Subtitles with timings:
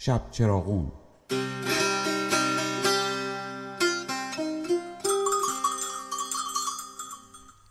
[0.00, 0.92] شب چراغون.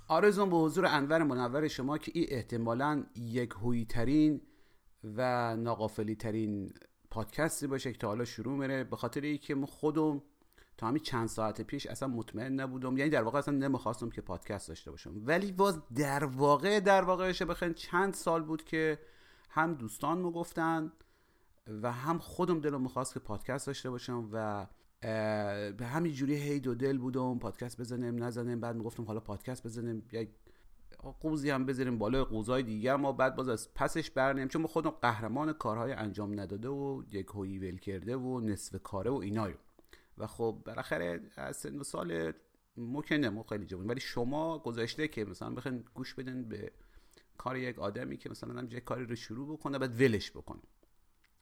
[0.08, 4.42] آرزون به حضور انور منور شما که این احتمالا یک هویی ترین
[5.04, 6.74] و ناقافلی ترین
[7.10, 8.84] پادکستی باشه که تا حالا شروع میره.
[8.84, 10.22] به خاطر اینکه ما خودم
[10.78, 12.98] تا همین چند ساعت پیش اصلا مطمئن نبودم.
[12.98, 15.12] یعنی در واقع اصلا نمی‌خواستم که پادکست داشته باشم.
[15.16, 19.00] ولی باز در واقع در واقعش بخیر چند سال بود که
[19.50, 20.92] هم دوستان گفتن
[21.82, 24.68] و هم خودم دلم می‌خواست که پادکست داشته باشم و
[25.72, 30.04] به همین جوری هی دو دل بودم پادکست بزنیم نزنیم بعد می‌گفتم حالا پادکست بزنیم
[30.12, 30.30] یک
[31.20, 34.90] قوزی هم بذاریم بالای قوزای دیگر ما بعد باز از پسش برنیم چون ما خودم
[34.90, 39.56] قهرمان کارهای انجام نداده و یک هویی ول کرده و نصف کاره و اینایو
[40.18, 42.34] و خب بالاخره از سن سال
[42.78, 43.88] مکنه ما خیلی جوان.
[43.88, 46.72] ولی شما گذاشته که مثلا بخواین گوش بدن به
[47.38, 50.62] کار یک آدمی که مثلا هم کاری رو شروع بکنه بعد ولش بکنه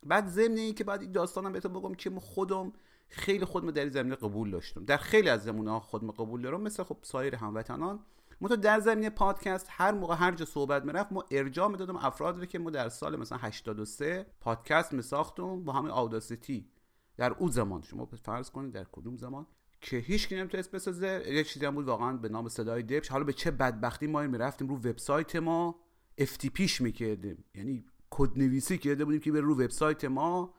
[0.06, 2.74] بعد ضمن این که بعد این داستانم بهتون بگم که ما خودم
[3.08, 4.86] خیلی خودم در زمینه قبول داشتم.
[4.86, 6.62] در خیلی از زمینه ها خودم قبول دارم.
[6.62, 8.00] مثل خب سایر هموطنان.
[8.42, 12.46] تو در زمینه پادکست هر موقع هر جا صحبت می‌رفت ما ارجاع می‌دادم افراد رو
[12.46, 16.70] که ما در سال مثلا 83 پادکست میساختم با همین آوداسیتی
[17.18, 17.82] در اون زمان.
[17.82, 19.46] شما فرض کنید در کدوم زمان؟
[19.82, 21.24] که هیچ کی نمی‌تونست بسازه.
[21.28, 23.10] یه چیزی هم بود واقعا به نام صدای دبش.
[23.10, 25.76] حالا به چه بدبختی ما می‌رفتیم؟ رو وبسایت ما
[26.18, 27.44] افتیپیش می‌کردیم.
[27.56, 27.86] یعنی
[28.18, 30.54] کد نویسی کرده بودیم که به رو وبسایت ما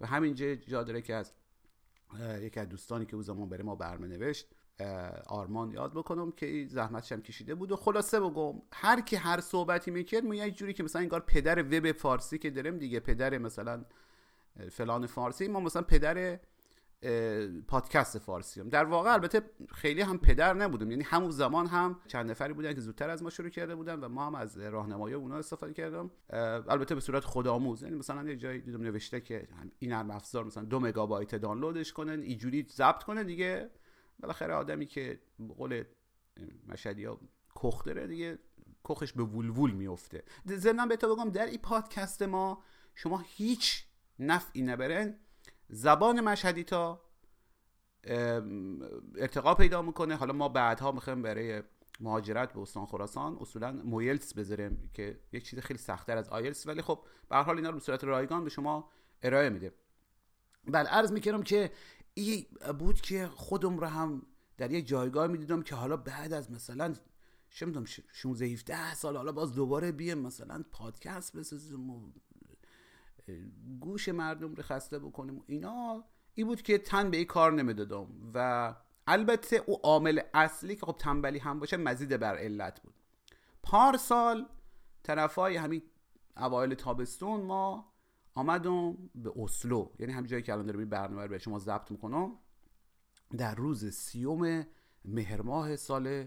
[0.00, 1.32] و همینجا جا داره که از
[2.40, 4.46] یکی از دوستانی که اون زمان برای ما برنامه نوشت
[5.26, 9.90] آرمان یاد بکنم که زحمتش هم کشیده بود و خلاصه بگم هر کی هر صحبتی
[9.90, 13.84] می‌کرد ما یه جوری که مثلا انگار پدر وب فارسی که داریم دیگه پدر مثلا
[14.70, 16.40] فلان فارسی ما مثلا پدر
[17.68, 18.68] پادکست فارسی هم.
[18.68, 19.42] در واقع البته
[19.74, 23.30] خیلی هم پدر نبودیم یعنی همون زمان هم چند نفری بودن که زودتر از ما
[23.30, 26.10] شروع کرده بودن و ما هم از راهنمایی اونا استفاده کردم.
[26.68, 27.82] البته به صورت خودآموز.
[27.82, 32.22] یعنی مثلا یه جایی دیدم نوشته که این نرم افزار مثلا دو مگابایت دانلودش کنن
[32.22, 33.70] اینجوری ضبط کنه دیگه.
[34.20, 35.20] بالاخره آدمی که
[35.56, 35.84] قول
[36.68, 37.20] مشهدی ها
[37.56, 38.38] کخ دیگه
[38.84, 40.24] کخش به وول میفته.
[40.46, 42.62] ضمن به بگم در این پادکست ما
[42.94, 43.84] شما هیچ
[44.18, 45.18] نفعی نبرن
[45.74, 47.02] زبان مشهدی تا
[49.16, 50.16] ارتقا پیدا می‌کنه.
[50.16, 51.62] حالا ما بعدها می‌خوایم برای
[52.00, 56.82] مهاجرت به استان خراسان اصولا مویلتس بذاریم که یک چیز خیلی سختتر از آیلتس ولی
[56.82, 58.90] خب به حال اینا رو به صورت رایگان به شما
[59.22, 59.72] ارائه میده.
[60.64, 61.72] بله عرض می‌کردم که
[62.14, 62.46] این
[62.78, 64.22] بود که خودم رو هم
[64.56, 66.94] در یک جایگاه می‌دیدم که حالا بعد از مثلا
[67.50, 72.12] چه می‌دونم 16 17 سال حالا باز دوباره بیم مثلا پادکست بسازیم و
[73.80, 78.06] گوش مردم رو خسته بکنیم اینا این بود که تن به این کار نمی‌دادم.
[78.34, 78.74] و
[79.06, 82.94] البته او عامل اصلی که خب تنبلی هم باشه مزید بر علت بود.
[83.62, 84.46] پارسال
[85.02, 85.82] طرفای همین
[86.36, 87.92] اوایل تابستون ما
[88.34, 89.90] آمدم به اسلو.
[89.98, 92.38] یعنی همین جایی که الان دارم برنامه رو به شما ضبط می‌کنم.
[93.38, 94.66] در روز سیوم
[95.04, 96.26] مهر ماه سال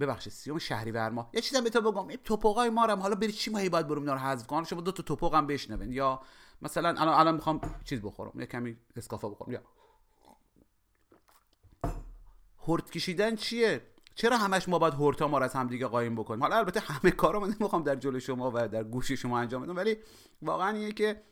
[0.00, 1.30] ببخشید سیوم شهریور ماه.
[1.32, 4.12] یه چیزم به تو بگم این تپقای ما حالا برید چی ماهی باید برم اینا
[4.12, 6.20] رو حذف کنم شما دو تا تپق هم بشنون یا
[6.62, 9.52] مثلا الان الان می‌خوام چیز بخورم یه کمی اسکافا بخورم.
[9.52, 9.62] یا.
[12.66, 13.82] هورت کشیدن چیه؟
[14.14, 17.48] چرا همش ما باید هورتا ما از همدیگه قایم بکنیم؟ حالا البته همه کارا من
[17.60, 19.96] نمی‌خوام در جلو شما و در گوش شما انجام بدم ولی
[20.42, 21.22] واقعا اینه که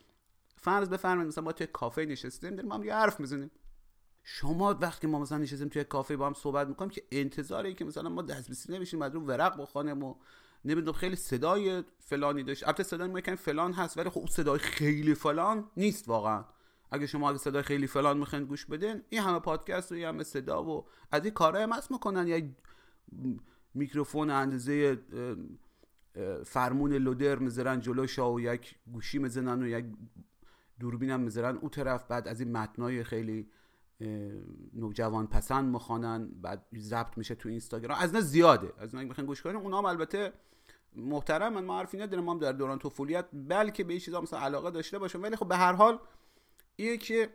[0.56, 3.50] فرض بفرمایید مثلا ما توی کافه نشستیم داریم هم یه حرف می‌زنیم.
[4.30, 8.08] شما وقتی ما مثلا نشستیم توی کافه با هم صحبت می‌کنیم که انتظاری که مثلا
[8.08, 10.14] ما دسترسی نمیشیم از رو ورق بخوانیم و
[10.64, 12.64] نمی‌دونم خیلی صدای فلانی داشت.
[12.64, 16.44] البته صدای ما فلان هست ولی خب صدای خیلی فلان نیست واقعا.
[16.90, 20.24] اگه شما اگه صدای خیلی فلان می‌خواین گوش بدین این همه پادکست و این همه
[20.24, 22.26] صدا و از این کارهای هم می‌کنن.
[22.26, 22.40] یا
[23.74, 24.98] میکروفون اندازه
[26.44, 29.84] فرمون لودر می‌ذارن جلو شا و یک گوشی می‌زنن و یک
[30.80, 32.04] دوربین هم می‌ذارن اون طرف.
[32.04, 33.50] بعد از این متنای خیلی
[34.74, 37.98] نوجوان پسند مخوانن بعد ضبط میشه تو اینستاگرام.
[38.00, 38.72] از نه زیاده.
[38.78, 40.32] از نه بخواین گوش کنین اونام البته
[40.96, 44.98] محترم من حرفی ندارم ما در دوران طفولیت بلکه به این چیزا مثلا علاقه داشته
[44.98, 45.98] باشم ولی خب به هر حال
[46.76, 47.30] اینه که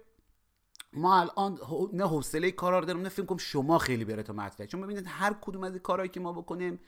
[0.93, 1.59] ما الان
[1.93, 5.05] نه حوصله کارا رو دارم نه فکر کنم شما خیلی بره تا مطلع چون ببینید
[5.07, 6.79] هر کدوم از کارهایی که ما بکنیم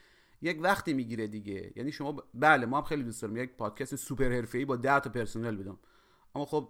[0.42, 1.74] یک وقتی می‌گیره دیگه.
[1.76, 5.10] یعنی شما بله ما هم خیلی دوست دارم یک پادکست سوپر حرفه‌ای با 10 تا
[5.10, 5.78] پرسنل بدم.
[6.36, 6.70] اما خب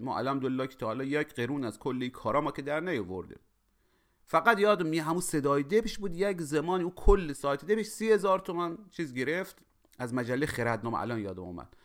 [0.00, 3.36] ما الحمدلله که تا حالا یک قرون از کلی کارا ما که در نیاورده.
[4.24, 8.38] فقط یادم میاد همون صدای دبش بود یک زمانی او کل سایت دبش سی هزار
[8.38, 9.58] تومن چیز گرفت.
[9.98, 11.76] از مجله خردنامه الان یادم اومد.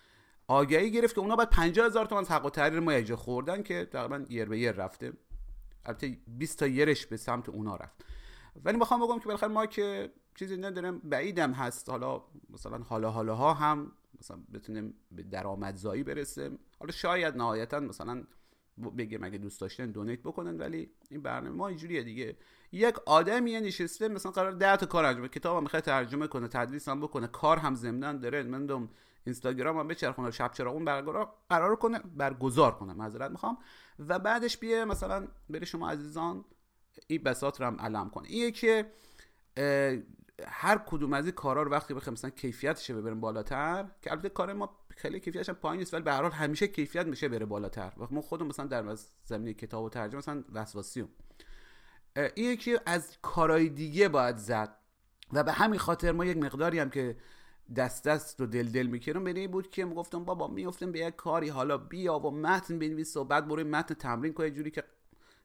[0.48, 3.86] آگهی گرفت که اونا بعد 50 هزار تومن حق و تحریر ما اجا خوردن که
[3.86, 5.14] تقریبا یر به یر رفته.
[5.86, 8.06] البته 20 تا یرش به سمت اونا رفت.
[8.64, 11.90] ولی می‌خوام بگم که بالاخره ما که چیزی ندارم بعیدم هست.
[11.90, 16.52] حالا مثلا حالا حالا ها هم مثلا بتونه به درآمدزایی برسه.
[16.80, 18.24] حالا شاید نهایتا مثلا
[18.98, 22.38] بگه مگه دوست داشتن دونیت بکنن ولی این برنامه ما اینجوریه دیگه.
[22.72, 26.88] یک آدمی نشسته مثلا قرار 10 تا کار انجام کتاب هم می‌خواد ترجمه کنه تدریس
[26.88, 28.90] هم بکنه کار هم ضمن داره من دوم
[29.26, 30.86] اینستاگرام هم بچرخونه شب چرا اون
[31.50, 33.58] قرار کنه برگزار کنه معذرت می‌خوام.
[34.00, 36.46] و بعدش بیه مثلا بره شما عزیزان
[37.08, 38.28] این بساط رو هم علم کنه.
[38.28, 38.92] اینه که
[40.48, 44.54] هر کدوم از این کارا رو وقتی بخوایم مثلا کیفیتش ببریم بالاتر که البته کار
[44.54, 47.94] ما خیلی کیفیتش پایین نیست ولی به هر حال همیشه کیفیت میشه بره بالاتر.
[47.98, 48.96] و ما خودمون مثلا در
[49.26, 51.10] زمینه کتاب و ترجمه مثلا وسواسیم
[52.36, 54.78] این که از کارهای دیگه باید زد.
[55.34, 57.18] و به همین خاطر ما یک مقداری هم که
[57.76, 61.50] دست دست رو دل دل می‌کردم به بود که گفتم بابا میفتم به یک کاری
[61.50, 64.84] حالا بیا و متن بنویس و بعد برو متن تمرین کنه جوری که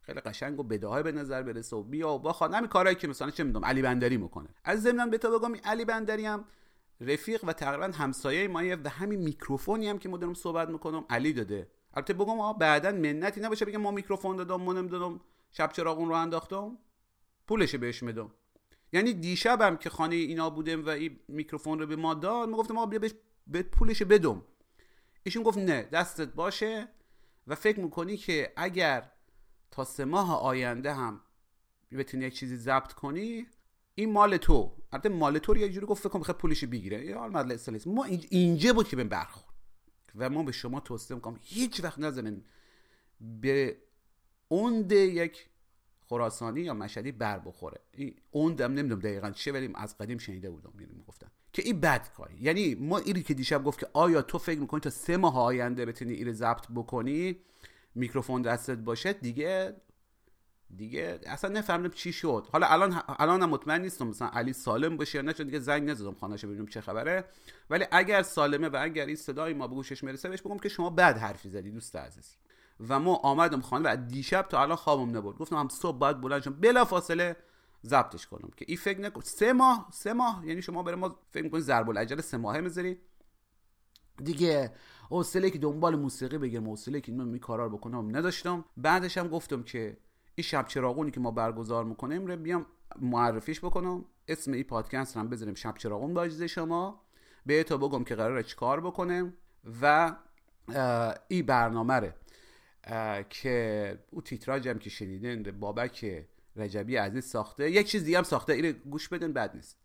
[0.09, 3.31] خیلی قشنگ و بداهه به نظر برسه و بیا و بخواد همین کارهایی که مثلا
[3.31, 4.49] چه می‌دونم علی بندری می‌کنه.
[4.65, 6.45] از ضمن به تو بگم علی بندری هم
[7.01, 11.33] رفیق و تقریبا همسایه مایه و همین میکروفونی هم که ما دارم صحبت می‌کنم علی
[11.33, 11.71] داده.
[11.95, 15.21] البته بگم آقا بعدا منتی نباشه بگم ما میکروفون دادم ما نمی‌دونم
[15.51, 16.79] شب چراغون رو انداختم
[17.47, 18.31] پولش بهش میدم.
[18.93, 22.87] یعنی دیشبم که خانه اینا بودم و این میکروفون رو به ما داد می‌گفتم آقا
[22.87, 23.15] بیا بهش
[23.47, 24.43] به پولش بدم.
[25.23, 26.89] ایشون گفت نه دستت باشه
[27.47, 29.11] و فکر می‌کنی که اگر
[29.71, 31.21] تا سه ماه آینده هم
[31.93, 33.47] بتونی یک چیزی ضبط کنی
[33.95, 34.73] این مال تو.
[34.93, 37.05] البته مال تو رو یه جوری گفت فکر کنم پولش بگیره.
[37.05, 39.55] یا حال ما اینجا بود که به برخورد
[40.15, 42.45] و ما به شما توصیه می‌کنم هیچ وقت نزنین
[43.21, 43.77] به
[44.49, 45.49] اوند یک
[46.09, 47.81] خراسانی یا مشهدی بر بخوره.
[47.93, 52.37] این اوندم نمی‌دونم دقیقا چه ولی از قدیم شنیده بودم می‌گفتن که این بد کاری
[52.41, 55.87] یعنی ما ایری که دیشب گفت که آیا تو فکر می‌کنی تا سه ماه آینده
[55.87, 57.37] بتونی این ضبط بکنی
[57.95, 59.77] میکروفون دستت باشه دیگه
[60.77, 62.47] دیگه اصلا نفهمیدم چی شد.
[62.53, 65.91] حالا الان الان هم مطمئن نیستم مثلا علی سالم باشه یا نه چون دیگه زنگ
[65.91, 67.25] نزدم خانه‌اش ببینم چه خبره.
[67.71, 70.91] ولی اگر سالمه و اگر این صدای ما به گوشش می‌رسه بهش بگم که شما
[70.91, 72.37] بد حرفی زدی دوست عزیز.
[72.89, 76.43] و ما آمدم خانه و دیشب تا الان خوابم نبود گفتم هم صبح باید بلند
[76.43, 76.55] شم.
[76.61, 77.37] بلا فاصله
[77.85, 78.51] ضبطش کنم.
[78.57, 79.21] که این فکر نکن.
[79.21, 83.01] سه ماه سه ماه یعنی شما برای ما فکر می‌کنید ضرب العجل سه ماهه می‌ذارید
[84.25, 84.73] دیگه
[85.11, 88.65] حوصله که دنبال موسیقی بگیرم حوصله که این کارا رو بکنم نداشتم.
[88.77, 89.97] بعدش هم گفتم که
[90.35, 92.67] این شب چراغونی که ما برگزار می‌کنیم رو بیام
[93.01, 94.05] معرفیش بکنم.
[94.29, 97.03] اسم این پادکست هم بذاریم شب چراغون با شما.
[97.47, 99.35] به تا بگم که قراره چیکار بکنیم
[99.83, 100.17] و
[101.29, 102.15] این برنامه ره
[103.31, 106.27] که او تیتراج هم که شنیدین بابک
[106.57, 107.71] رجبی عزیز ساخته.
[107.71, 109.79] یک چیز دیگه هم ساخته اینو گوش بدن بد نیست.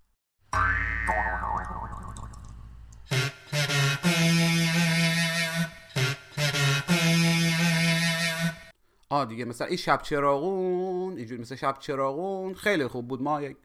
[9.13, 13.21] آ دیگه مثلا این شب چراغون اینجوری مثل شب چراغون خیلی خوب بود.
[13.21, 13.57] ما یک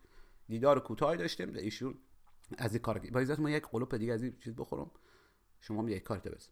[0.49, 1.95] دیدار کوتاهی داشتیم ایشون
[2.59, 4.91] از این کار با ما یک قلوپ دیگه از این چیز بخورم.
[5.61, 6.51] شما هم یک کارت بزن.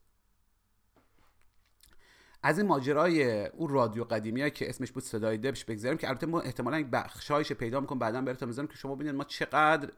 [2.43, 6.41] از این ماجرای اون رادیو قدیمی که اسمش بود صدای دبش بگذاریم که البته ما
[6.41, 9.93] احتمالا یک بخشایش پیدا می‌کنم بعدا براتون می‌ذارم که شما ببینید ما چقدر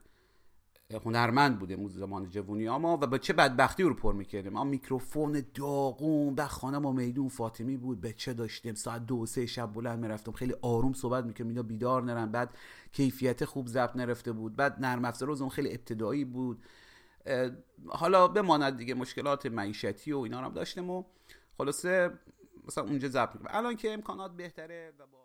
[0.94, 4.52] هنرمند بودیم اون زمان جوونی ما و با چه بدبختی رو پر می‌کردیم.
[4.52, 8.00] ما میکروفون داغون به خانه ما میدون فاطمی بود.
[8.00, 10.32] به چه داشتیم؟ ساعت دو سه شب بلند می‌رفتم.
[10.32, 12.30] خیلی آروم صحبت می‌کردم اینا بیدار نرن.
[12.30, 12.56] بعد
[12.92, 14.56] کیفیت خوب ضبط نرفته بود.
[14.56, 16.62] بعد نرم افزار اون خیلی ابتدایی بود.
[17.88, 21.04] حالا بماند دیگه مشکلات معیشتی و اینا هم داشتیم و
[21.58, 22.10] خلاصه
[22.66, 25.18] مثلا اونجا ضبط الان که امکانات بهتره و با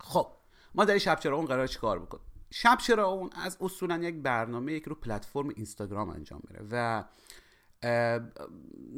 [0.00, 0.41] خب.
[0.74, 4.94] ما در شب چراغون قرار چیکار بکنیم؟ شب چراغون از اصولا یک برنامه یک رو
[4.94, 7.04] پلتفرم اینستاگرام انجام میره و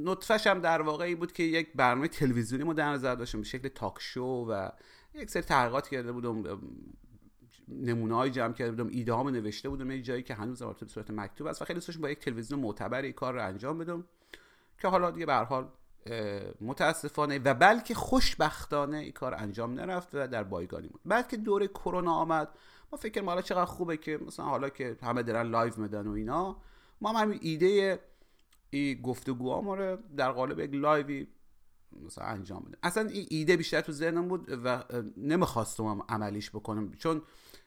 [0.04, 3.69] نطفش هم در واقعی بود که یک برنامه تلویزیونی ما در نظر داشتم به شکل
[3.69, 4.71] تاک شو و
[5.14, 6.61] یک سری تحقیقات کرده بودم
[7.69, 11.47] نمونه های جمع کرده بودم ایده نوشته بودم یه جایی که هنوز به صورت مکتوب
[11.47, 14.04] است و خیلی با یک تلویزیون معتبر کار رو انجام بدم
[14.78, 15.69] که حالا دیگه به حال
[16.61, 21.68] متاسفانه و بلکه خوشبختانه این کار انجام نگرفت و در بایگانی بود بعد که دوره
[21.68, 22.49] کرونا آمد.
[22.92, 26.56] ما فکر حالا چقدر خوبه که مثلا حالا که همه دارن لایو میدن و اینا.
[27.00, 28.00] ما هم همین ایده
[28.70, 31.26] ای گفتگوها ما رو در قالب یک لایوی
[32.06, 34.84] مثلا انجام بدیم اصلا این ایده بیشتر تو ذهنم بود و
[35.16, 36.92] نمی‌خواستم عملیش بکنم.
[36.92, 37.23] چون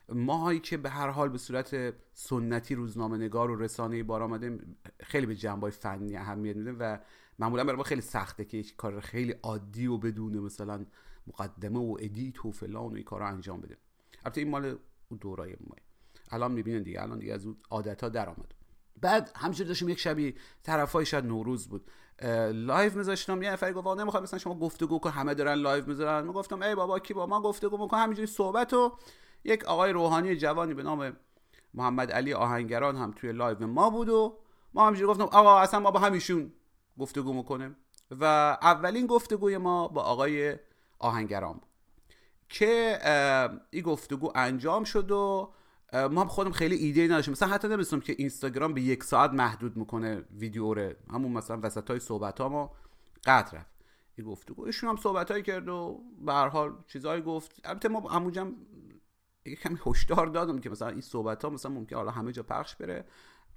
[0.10, 5.26] ماهایی که به هر حال به صورت سنتی روزنامه نگار و رسانه بار آمدیم خیلی
[5.26, 7.00] به جنبای فنی اهمیت میدیم و
[7.40, 10.86] معمولا برای ما خیلی سخته که یک کار خیلی عادی و بدون مثلا
[11.28, 13.78] مقدمه و ادیت و فلان و این کار رو انجام بدیم
[14.26, 14.78] البته این مال
[15.20, 15.76] دورای ما
[16.32, 17.02] الان می‌بینن دیگه.
[17.02, 18.54] الان دیگه از اون عادت ها در آمد.
[19.02, 21.92] بعد همینجوری داشتیم یک شبی طرفای شاید نوروز بود.
[22.52, 23.42] لایو میذاشتم.
[23.42, 26.28] یه نفر گفت نمی‌خوام مثلا شما گفتگو کن همه دارن لایو می‌ذارن.
[26.28, 28.98] من گفتم ای بابا کی با ما گفتگو می‌کنه همینجوری صحبت و
[29.44, 31.18] یک آقای روحانی جوانی به نام
[31.74, 34.40] محمد علی آهنگران هم توی لایو ما بود و
[34.74, 36.54] ما همینجوری گفتم آقا اصلا ما با همیشون
[37.00, 37.76] گفتگو می‌کنیم
[38.12, 38.24] و
[38.62, 40.56] اولین گفتگوی ما با آقای
[41.00, 41.68] آهنگران بود.
[42.50, 43.00] که
[43.70, 45.54] این گفتگو انجام شد و
[45.94, 47.32] ما هم خودم خیلی ایده نداشتیم.
[47.32, 50.94] مثلا حتی نمیستم که اینستاگرام به یک ساعت محدود می‌کنه ویدیو رو.
[51.10, 52.72] همون مثلا وسط های صحبت ها ما
[53.26, 53.72] قطع رفت.
[54.16, 57.62] این گفتگو ایشون هم صحبت های کرد و به هر حال چیزایی گفت.
[57.64, 58.52] البته ما همونجا
[59.64, 63.06] کمی هشدار دادم که مثلا این صحبت ها مثلا ممکن حالا همه جا پخش بره.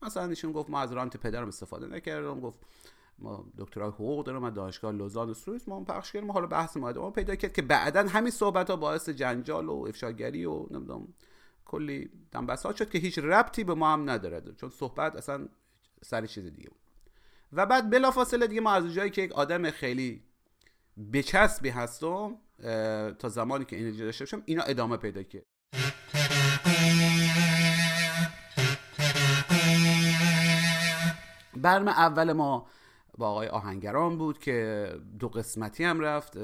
[0.03, 2.41] مثلا ایشون گفت ما از رانت پدرم استفاده نکردم.
[2.41, 2.59] گفت
[3.21, 7.35] ما دکترای حقوق دارم از دانشگاه لوزان سوئیس ما پخش کردیم حالا بحث ما پیدا
[7.35, 11.09] کرد که بعدا همین صحبت ها باعث جنجال و افشاگری و نمی‌دونم
[11.65, 15.49] کلی دنبسات شد که هیچ ربطی به ما هم نداره چون صحبت اصلا
[16.03, 16.81] سر چیز دیگه بود.
[17.53, 20.23] و بعد بلافاصله دیگه ما از جایی که یک آدم خیلی
[21.13, 22.37] بچسبی هستم
[23.19, 25.43] تا زمانی که اینجا داشته باشم اینا ادامه پیدا کرد.
[31.57, 32.67] برم اول ما
[33.21, 36.37] با آقای آهنگران بود که دو قسمتی هم رفت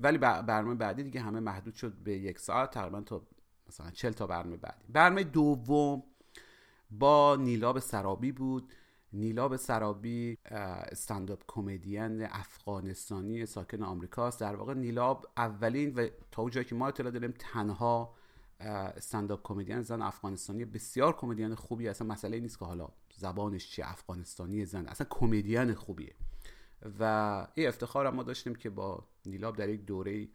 [0.00, 3.22] ولی برنامه بعدی دیگه همه محدود شد به یک ساعت تقریبا تا
[3.68, 4.84] مثلا چل تا برنامه بعدی.
[4.88, 6.02] برنامه دوم
[6.90, 8.72] با نیلاب سرابی بود.
[9.12, 16.74] نیلاب سرابی استنداپ کمدین افغانستانی ساکن آمریکاست در واقع نیلاب اولین و تا جایی که
[16.74, 18.14] ما اطلاع داریم تنها
[18.60, 24.64] استنداپ کمدین زن افغانستانی بسیار کمدین خوبی اصلا مسئله نیست که حالا زبانش چیه؟ افغانستانی
[24.64, 24.86] زن.
[24.86, 26.14] اصلا کمدین خوبیه.
[27.00, 30.28] و این افتخار ما داشتیم که با نیلاب در یک دوره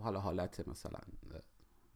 [0.00, 0.98] حالا حالت مثلا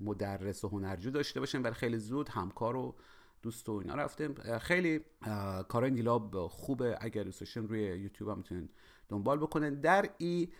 [0.01, 2.97] مدرس و هنرجو داشته باشیم ولی خیلی زود همکار و
[3.43, 4.35] دوست و اینا رفتیم.
[4.59, 5.01] خیلی
[5.69, 6.99] کارای نیلاب خوبه.
[7.01, 8.69] اگر دوست روی یوتیوب هم می‌تونین
[9.09, 10.53] دنبال بکنن در این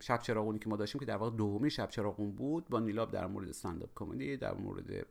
[0.00, 3.26] شب چراغونی که ما داشتیم که در واقع دومی شب چراغون بود با نیلاب در
[3.26, 5.06] مورد استنداپ کمدی در مورد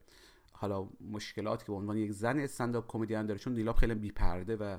[0.52, 4.78] حالا مشکلاتی که به عنوان یک زن استنداپ کمدین داره چون نیلاب خیلی بیپرده و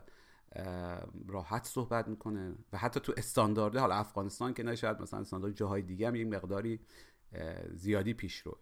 [1.28, 5.82] راحت صحبت می‌کنه و حتی تو استاندارده حالا افغانستان که نه شاید مثلا استاندارد جاهای
[5.82, 6.80] دیگه هم یک مقداری
[7.74, 8.58] زیادی پیش رو.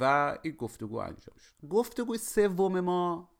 [0.00, 1.68] و این گفتگو انجام شد.
[1.68, 3.30] گفتگو سوم ما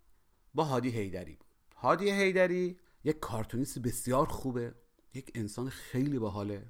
[0.55, 1.47] با هادی هیدری بود.
[1.77, 4.75] هادی هیدری یک کارتونیست بسیار خوبه
[5.15, 6.67] یک انسان خیلی باحاله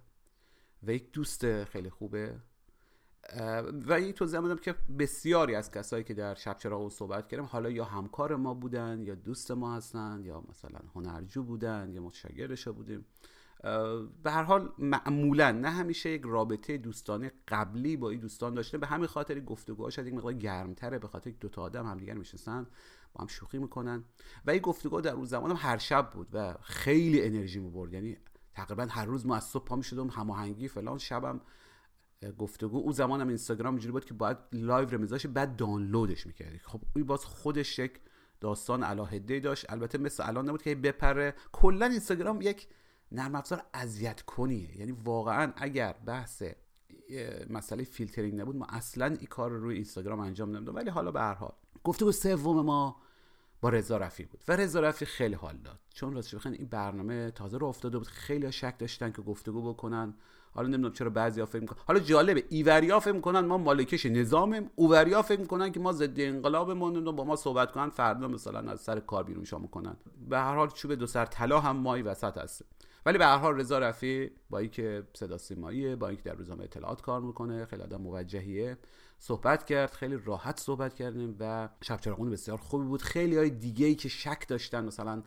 [0.82, 2.40] و یک دوست خیلی خوبه.
[3.87, 7.71] و این توضیح بدم که بسیاری از کسایی که در شب چراغ صحبت کردم حالا
[7.71, 13.04] یا همکار ما بودن یا دوست ما هستن یا مثلا هنرجو بودن یا متشگرش بودیم.
[14.23, 18.87] به هر حال معمولا نه همیشه یک رابطه دوستانه قبلی با این دوستان داشته به
[18.87, 22.66] همین خاطر گفتگوها شاید یک مقدار گرمتره به خاطر دو تا آدم همدیگر میشستن
[23.12, 24.04] با هم شوخی می‌کنن.
[24.47, 28.16] و این گفتگو در اون زمان هم هر شب بود و خیلی انرژی برد یعنی
[28.54, 31.40] تقریبا هر روز ما از صبح پا می‌شدم هماهنگی فلان شبم
[32.38, 32.78] گفتگو.
[32.78, 36.58] اون زمان هم اینستاگرام اینجوری بود که باید لایو رو میذاشی بعد دانلودش می‌کردی.
[36.58, 38.00] خب این باز خودش یک
[38.40, 39.73] داستان علیحده داشت.
[39.73, 41.35] البته مثل الان نبود که بپره.
[41.52, 42.68] کلا اینستاگرام یک
[43.12, 44.78] نرم افزار اذیت کنیه.
[44.78, 46.42] یعنی واقعا اگر بحث
[47.50, 51.20] مسئله فیلترینگ نبود ما اصلا این کار رو روی اینستاگرام انجام نمی‌دادم ولی حالا به
[51.20, 51.52] هر حال.
[51.85, 52.96] گفتگو سوم ما
[53.61, 54.44] با رضا رفی بود.
[54.49, 55.80] و رضا رفی خیلی حال داد.
[55.94, 58.06] چون راستش بخواین این برنامه تازه رو افتاده بود.
[58.06, 60.14] خیلی شک داشتن که گفتگو بکنن.
[60.56, 61.78] حالا نمی‌دونم چرا بعضیا فکر می‌کنن.
[61.86, 67.04] حالا جالبه ایوریا فکر می‌کنن ما مالکش نظامیم اووریا فکر می‌کنن که ما ضد انقلابمون
[67.04, 69.96] با ما صحبت کنن فردا مثلا از سر کار بیرون شما کنن
[70.28, 72.64] به هر حال چوب دو سر طلا هم مایی وسط هست.
[73.06, 77.00] ولی به هر حال رضا رفی با اینکه صدا سیماییه با اینکه در روزنامه اطلاعات
[77.00, 78.78] کار می‌کنه خیلی آدم موجهیه
[79.18, 83.02] صحبت کرد خیلی راحت صحبت کردیم و شب چراغون بسیار خوبی بود.
[83.02, 85.22] خیلی های دیگه ای که شک داشتن مثلا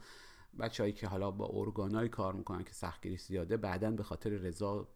[0.59, 4.88] بچههایی که حالا با ارگانای کار می‌کنن که سختگیری زیاده بعدا به خاطر رضا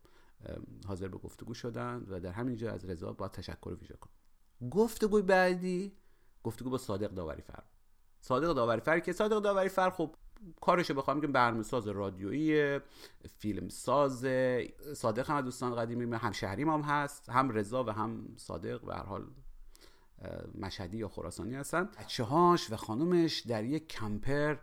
[0.87, 4.69] حاضر به گفتگو شدن و در همینجا از رضا با تشکر ویژه کنم.
[4.69, 5.91] گفتگوی بعدی؟
[6.43, 7.63] گفتگو با صادق داوری فر
[8.21, 10.15] صادق داوری فر که صادق داوری فر خب
[10.61, 12.79] کارشو بخوام که برنامه ساز رادیویی
[13.37, 14.25] فیلم ساز
[14.95, 19.27] صادق هم دوستان قدیمی همشهریم هم هست هم رضا و هم صادق به هر حال
[20.55, 21.83] مشهدی یا خراسانی هستن.
[21.83, 24.57] بچه هاش و خانومش در یک کمپر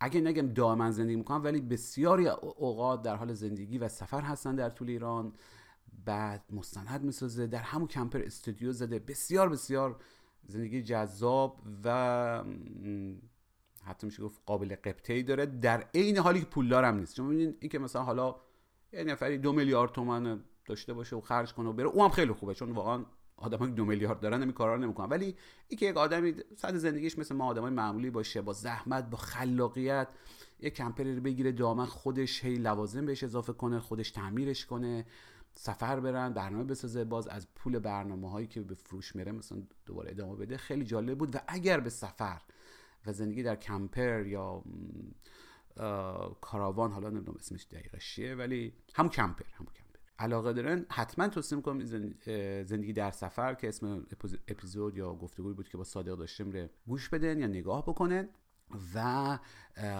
[0.00, 4.70] اگه نگم دائما زندگی می‌کنن ولی بسیاری اوقات در حال زندگی و سفر هستن در
[4.70, 5.32] طول ایران.
[6.04, 8.98] بعد مستند می‌سازه در همون کمپر استودیو زده.
[8.98, 9.96] بسیار بسیار
[10.46, 12.44] زندگی جذاب و
[13.84, 15.46] حتی میشه گفت قابل قبطه ای داره.
[15.46, 17.16] در عین حالی که پولدار هم نیست.
[17.16, 18.36] چون می‌بینید این که مثلا حالا
[18.92, 22.32] یه نفری دو میلیارد تومن داشته باشه و خرج کنه و بره او هم خیلی
[22.32, 23.04] خوبه چون واقعا
[23.40, 25.36] آدم که دو میلیارد دارن این کارا رو نمی‌کنن ولی
[25.68, 30.08] این که یک آدمی صد زندگیش مثل ما آدمای معمولی باشه با زحمت با خلاقیت
[30.60, 35.06] یک کمپری رو بگیره دامن خودش هی لوازم بهش اضافه کنه خودش تعمیرش کنه
[35.54, 40.10] سفر برن برنامه بسازه باز از پول برنامه هایی که به فروش میره مثلا دوباره
[40.10, 41.34] ادامه بده خیلی جالب بود.
[41.34, 42.42] و اگر به سفر
[43.06, 44.64] و زندگی در کمپر یا
[46.40, 49.87] کاراوان حالا نمی‌دونم اسمش دقیقه چیه ولی همون کمپر همون کمپر.
[50.18, 51.84] علاقه دارن حتما توصیه می‌کنم
[52.64, 54.06] زندگی در سفر که اسم
[54.48, 58.28] اپیزود یا گفتگوی بود که با صادق داشتیم رو گوش بدن یا نگاه بکنن
[58.94, 59.38] و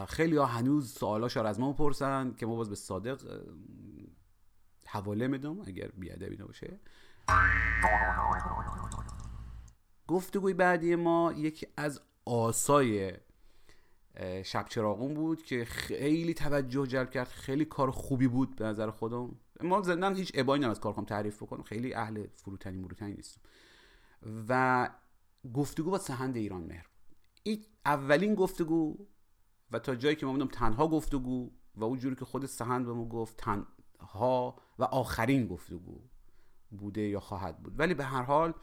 [0.08, 3.42] خیلی ها هنوز سوالاش رو از ما پرسن که ما باز به صادق
[4.86, 6.80] حواله میدم اگر بیادبی نباشه.
[10.06, 13.12] گفتگوی بعدی ما یکی از آسای
[14.44, 19.30] شب چراغون بود که خیلی توجه جلب کرد خیلی کار خوبی بود به نظر خودم.
[19.62, 23.40] ما زندن هیچ ابایی از کار تعریف بکنم خیلی اهل فروتنی مروتنی نیستم.
[24.48, 24.90] و
[25.54, 26.86] گفتگو با سهند ایران مهر
[27.42, 29.06] این اولین گفتگو
[29.70, 33.08] و تا جایی که ما تنها گفتگو و اون جوری که خود سهند به ما
[33.08, 36.00] گفت تنها و آخرین گفتگو
[36.70, 37.78] بوده یا خواهد بود.
[37.78, 38.54] ولی به هر حال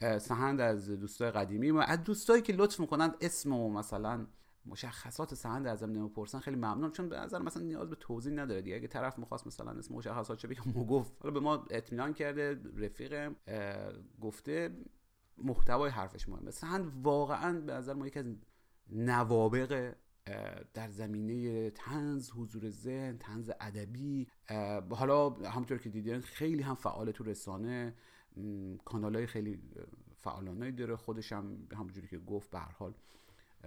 [0.00, 4.26] سهند از دوستای قدیمی و از دوستایی که لطف می‌کنند اسم و مثلا
[4.66, 6.90] مشخصات سهند ازم نمی‌پرسن خیلی ممنون.
[6.90, 8.76] چون به نظر مثلا نیاز به توضیح نداره دیگه.
[8.76, 11.12] اگه طرف می‌خواست مثلا اسم مشخصات چه بگم گفت.
[11.20, 13.36] حالا به ما اطمینان کرده رفیقم
[14.20, 14.76] گفته
[15.38, 16.50] محتوای حرفش مهمه.
[16.50, 18.26] سهند واقعا به نظر ما یکی از
[18.90, 19.94] نوابق
[20.74, 24.28] در زمینه تنز حضور ذهن تنز ادبی.
[24.90, 27.94] حالا همونطور که دیدین خیلی هم فعال تو رسانه.
[28.84, 29.62] کانال های خیلی
[30.16, 32.94] فعالانه داره خودش هم همونجوری که گفت به حال.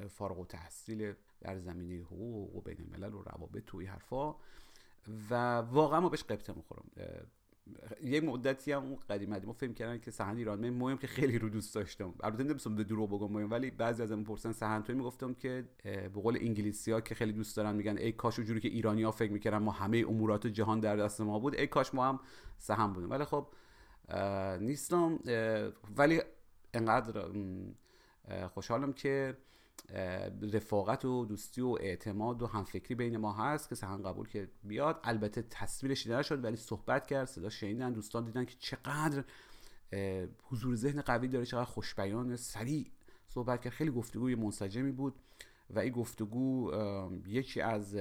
[0.10, 4.36] فارغ و تحصیل در زمینه حقوق و بین الملل و روابط توی حرفا.
[5.30, 6.86] و واقعا ما بهش قبطه می‌خورم.
[8.04, 11.50] یه مدتی هم اون قدیم ما فهم کردن که سهند ایران مهم که خیلی رو
[11.50, 12.14] دوست داشتم.
[12.24, 16.10] البته نمیستم به درو بگم مهم ولی بعضی از پرسن سهند توی می‌گفتم که به
[16.10, 19.32] قول انگلیسی ها که خیلی دوست دارن میگن ای کاش اونجوری که ایرانی ها فکر
[19.32, 22.20] می‌کردن ما همه امورات جهان در دست ما بود ای کاش ما هم
[22.58, 23.10] سهند بودیم.
[23.10, 23.48] ولی خب
[24.60, 25.20] نیستم.
[25.98, 26.22] ولی
[26.74, 27.32] انقدر
[28.48, 29.38] خوشحالم که
[30.54, 35.00] رفاقت و دوستی و اعتماد و همفکری بین ما هست که سهن قبول که بیاد.
[35.04, 39.24] البته تصویرش دیده شد ولی صحبت کرد صدا شنیدن دوستان دیدن که چقدر
[40.44, 42.92] حضور ذهن قوی داره چقدر خوشبیان سریع
[43.28, 43.74] صحبت کرد.
[43.74, 45.16] خیلی گفتگوی منسجمی بود
[45.70, 46.72] و این گفتگو
[47.28, 47.98] یکی از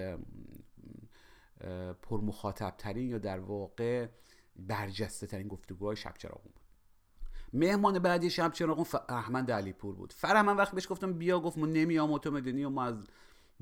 [2.03, 4.09] پرمخاطب ترین یا در واقع
[4.57, 6.66] برجسته ترین گفتگوهای شب چراغون بود.
[7.53, 8.97] مهمان بعدی شب چراغون ف...
[9.09, 12.71] احمد علی پور بود فرهمن وقتی بهش گفتم بیا گفت ما نمیام تو مدنی و
[12.71, 13.07] ما از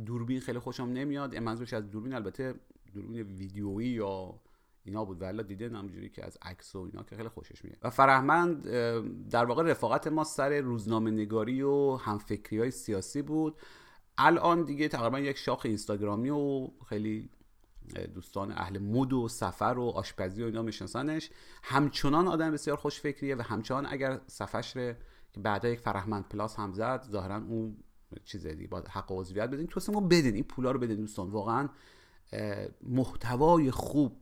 [0.07, 1.37] دوربین خیلی خوشم نمیاد.
[1.37, 2.55] منظورش از دوربین البته
[2.94, 4.40] دوربین ویدیویی یا
[4.85, 5.23] اینا بود.
[5.23, 7.79] ولی دیده همجوری که از عکس و اینا که خیلی خوشش میاد.
[7.83, 8.68] و فرهمند
[9.31, 13.57] در واقع رفاقت ما سر روزنامه نگاری و همفکری های سیاسی بود.
[14.18, 17.31] الان دیگه تقریبا یک شاخ اینستاگرامی و خیلی
[18.14, 21.31] دوستان اهل مود و سفر و آشپزی و اینا میشناسنش.
[21.62, 24.20] همچنان آدم بسیار خوشفکریه و همچنان اگر
[24.77, 24.94] رو
[25.33, 27.77] که بعدا یک فرهمند پلاس هم زد ظاهرا اون
[28.25, 29.66] چیز دیگه با حق عضویت بدین.
[29.66, 31.31] تو بدین این پولا رو بدین دوستان.
[31.31, 31.68] واقعا
[32.83, 34.16] محتوای خوب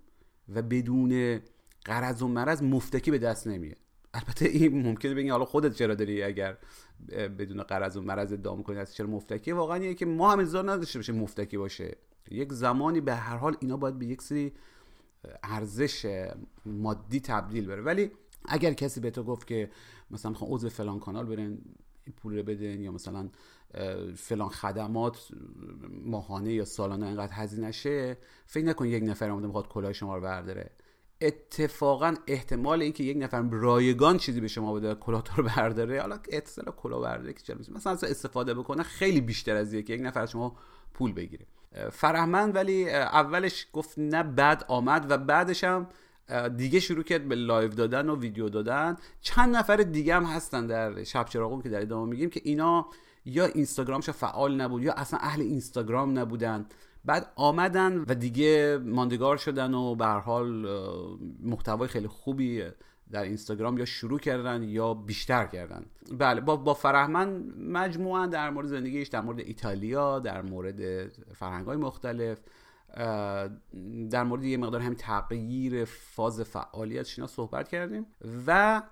[0.48, 1.40] و بدون
[1.85, 3.77] قرض و مرض مفتکی به دست نمیاد.
[4.14, 6.59] البته این ممکنه بگین حالا خودت چرا داری اگر
[7.09, 10.98] بدون قرض و مرض ادعا کنی از چرا مفتکی؟ واقعا که ما هم انتظار نداشته
[10.98, 11.96] باشه مفتکی باشه.
[12.31, 14.53] یک زمانی به هر حال اینا باید به یک سری
[15.43, 16.27] ارزش
[16.67, 17.83] مادی تبدیل بره.
[17.83, 18.11] ولی
[18.45, 19.71] اگر کسی به تو گفت که
[20.11, 21.59] مثلا خب عضو فلان کانال برین
[22.17, 23.29] پول رو بدین یا مثلا
[24.17, 25.29] فلان خدمات
[26.05, 30.23] ماهانه یا سالانه انقدر هزینه شه فکر نکن یک نفر اومده می‌خواد کلاه شما رو
[30.23, 30.71] برداره.
[31.21, 36.65] اتفاقا احتمال اینکه یک نفر رایگان چیزی به شما بده کلاه رو برداره حالا اتصال
[36.65, 40.57] کلاه برداره که مثلا استفاده بکنه خیلی بیشتر از که یک نفر شما
[40.95, 41.47] پول بگیره.
[41.93, 45.87] فرهمند ولی اولش گفت نه بعد آمد و بعدش هم
[46.57, 48.97] دیگه شروع کرد به live دادن و ویدیو دادن.
[49.21, 52.87] چند نفر دیگه هم هستن در شب چراغون که در ادامه میگیم که اینا
[53.25, 56.67] یا اینستاگرامش فعال نبود یا اصلا اهل اینستاگرام نبودن.
[57.05, 60.67] بعد آمدن و دیگه ماندگار شدن و به حال
[61.43, 62.63] محتوای خیلی خوبی
[63.12, 65.87] در اینستاگرام یا شروع کردن یا بیشتر کردن.
[66.18, 71.77] بله با, با فرهمن مجموعا در مورد زندگیش در مورد ایتالیا در مورد فرهنگ های
[71.77, 72.38] مختلف
[74.11, 78.07] در مورد یه مقدار همین تغییر فاز فعالیتش اینا صحبت کردیم.
[78.46, 78.83] و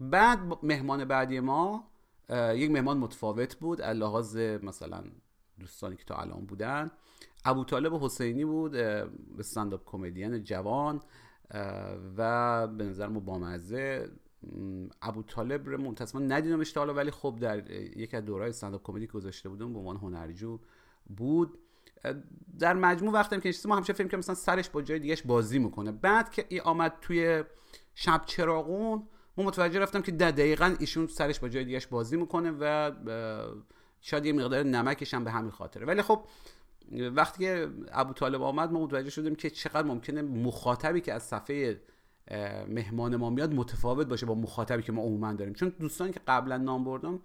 [0.00, 1.90] بعد مهمان بعدی ما
[2.30, 5.04] یک مهمان متفاوت بود لحاظ مثلا
[5.60, 6.90] دوستانی که تا الان بودن.
[7.44, 8.76] ابو طالب حسینی بود
[9.38, 11.00] استنداپ کمدین جوان.
[12.16, 14.10] و به نظر ما بامزه
[15.02, 19.06] ابو طالب رو منتصفا ندیدمش تا حالا ولی خب در یک از دورهای استنداپ کمدی
[19.06, 20.58] گذاشته بودم به عنوان هنرجو
[21.16, 21.58] بود.
[22.58, 25.92] در مجموع وقتی که ما همیشه فکر که مثلا سرش با جای دیگهش بازی می‌کنه.
[25.92, 27.44] بعد که ای آمد توی
[27.94, 29.02] شب چراغون
[29.36, 32.92] ما متوجه رفتم که دقیقا ایشون سرش با جای دیگهش بازی می‌کنه و
[34.00, 35.86] شاید یه مقدار نمکش هم به همین خاطره.
[35.86, 36.24] ولی خب
[36.92, 41.80] وقتی که ابو طالب آمد ما متوجه شدیم که چقدر ممکنه مخاطبی که از صفحه
[42.68, 45.54] مهمان ما میاد متفاوت باشه با مخاطبی که ما عموما داریم.
[45.54, 47.20] چون دوستانی که قبلا نام بردم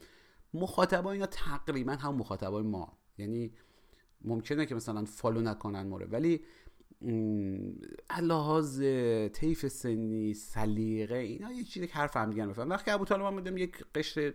[0.54, 2.98] مخاطبای اینا تقریبا هم مخاطبای ما.
[3.18, 3.52] یعنی
[4.22, 6.42] ممکنه که مثلا فالو نکنن موره ولی
[8.22, 8.82] لحاظ
[9.34, 13.58] طیف سنی سلیقه اینا یه چیزی که حرف هم دیگه بفهم وقتی ابو طالب بودم
[13.58, 14.34] یک قشر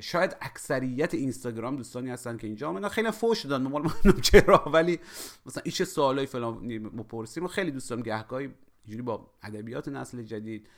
[0.00, 2.88] شاید اکثریت اینستاگرام دوستانی هستن که اینجا آمدن.
[2.88, 3.66] خیلی فوش دادن.
[3.66, 5.00] مال من چرا؟ ولی
[5.46, 8.50] مثلا ایچه سوالای فلان مپرسیم خیلی دوست دارم گهگاهی
[8.84, 10.68] اینجوری با ادبیات نسل جدید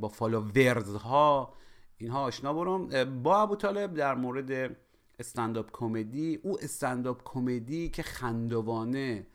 [0.00, 1.54] با followers ها
[1.96, 3.22] اینها آشنا برم.
[3.22, 4.76] با ابو طالب در مورد
[5.18, 6.40] استنداپ کمدی.
[6.42, 9.26] او استنداپ کمدی که خندوانه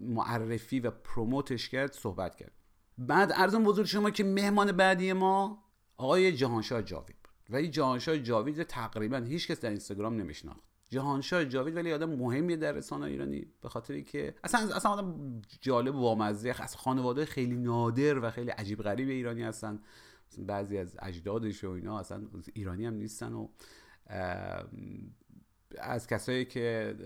[0.00, 2.52] معرفی و promote ش کرد صحبت کرد.
[2.98, 5.64] بعد عرضم به حضور شما که مهمان بعدی ما
[5.96, 7.15] آقای جهانشاه جاوید.
[7.50, 10.60] و این جهانشاه جاوید تقریبا هیچ کس در اینستاگرام نمیشناخت.
[10.90, 15.94] جهانشاه جاوید ولی آدم مهمیه در رسانه ایرانی به خاطری که اصلا اصلا آدم جالب
[15.94, 19.80] و بامزه از خانواده خیلی نادر و خیلی عجیب غریب ایرانی هستن.
[20.38, 22.22] بعضی از اجدادش و اینا اصلا
[22.54, 23.48] ایرانی هم نیستن و
[25.78, 26.96] از کسایی که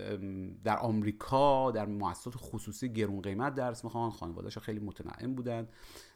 [0.63, 5.67] در آمریکا در مؤسسات خصوصی گرون قیمت درس می‌خوان خانواده‌اش خیلی متنعم بودن.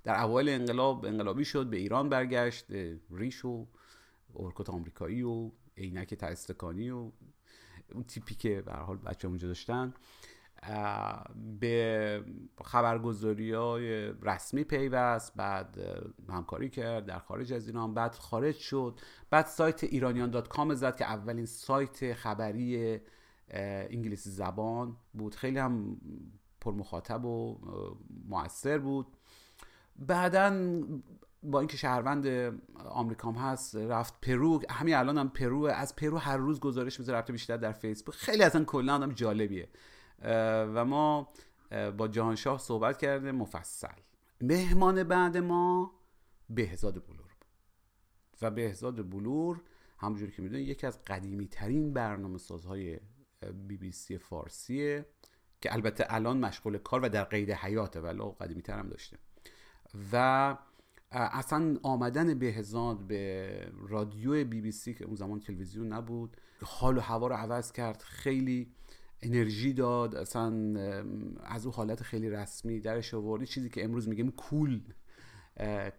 [0.03, 2.65] در اوایل انقلاب انقلابی شد به ایران برگشت
[3.11, 3.67] ریش و
[4.35, 7.11] اورکوت آمریکایی و عینک تاستکانی و
[7.93, 9.93] اون تیپی که به حال بچه اونجا داشتن.
[11.59, 12.23] به
[12.63, 15.77] خبرگزاری های رسمی پیوست بعد
[16.29, 18.99] همکاری کرد در خارج از ایران بعد خارج شد.
[19.29, 22.99] بعد سایت ایرانیان دات کام زد که اولین سایت خبری
[23.49, 25.35] انگلیسی زبان بود.
[25.35, 25.97] خیلی هم
[26.61, 27.59] پر مخاطب و
[28.29, 29.17] موثر بود.
[29.95, 30.81] بعدا
[31.51, 32.27] با اینکه شهروند
[32.85, 34.61] آمریکام هست رفت پرو.
[34.69, 38.15] همین الان هم پرو از پرو هر روز گزارش می‌ذاره رفته بیشتر در فیسبوک.
[38.15, 39.69] خیلی اصلا کلا آدم جالبیه.
[40.75, 41.33] و ما
[41.97, 43.87] با جهانشاه صحبت کرده مفصل.
[44.41, 45.91] مهمان بعد ما
[46.49, 47.35] بهزاد بلور.
[48.41, 49.61] و بهزاد بلور
[49.97, 52.99] همونجوری که می‌دونید یکی از قدیمی ترین برنامه سازهای
[53.67, 55.05] بی بی سی فارسیه
[55.61, 59.17] که البته الان مشغول کار و در قید حیاته ولی قدیمی تر هم داشته.
[60.11, 60.57] و
[61.15, 67.01] اصلا آمدن بهزاد به رادیو بی بی سی که اون زمان تلویزیون نبود حال و
[67.01, 68.71] هوا رو عوض کرد خیلی
[69.21, 70.51] انرژی داد اصلا
[71.43, 73.43] از او حالت خیلی رسمی درش آورد.
[73.43, 74.81] چیزی که امروز میگیم کول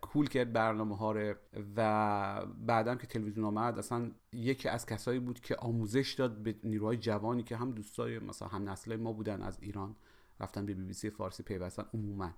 [0.01, 1.35] کول کرد برنامه ها رو
[1.77, 6.97] و بعدم که تلویزیون آمد اصلا یکی از کسایی بود که آموزش داد به نیروهای
[6.97, 9.97] جوانی که هم دوستای مثلا هم نسل ما بودن از ایران
[10.41, 12.31] رفتن به بی بی سی فارسی پیوستن عموما.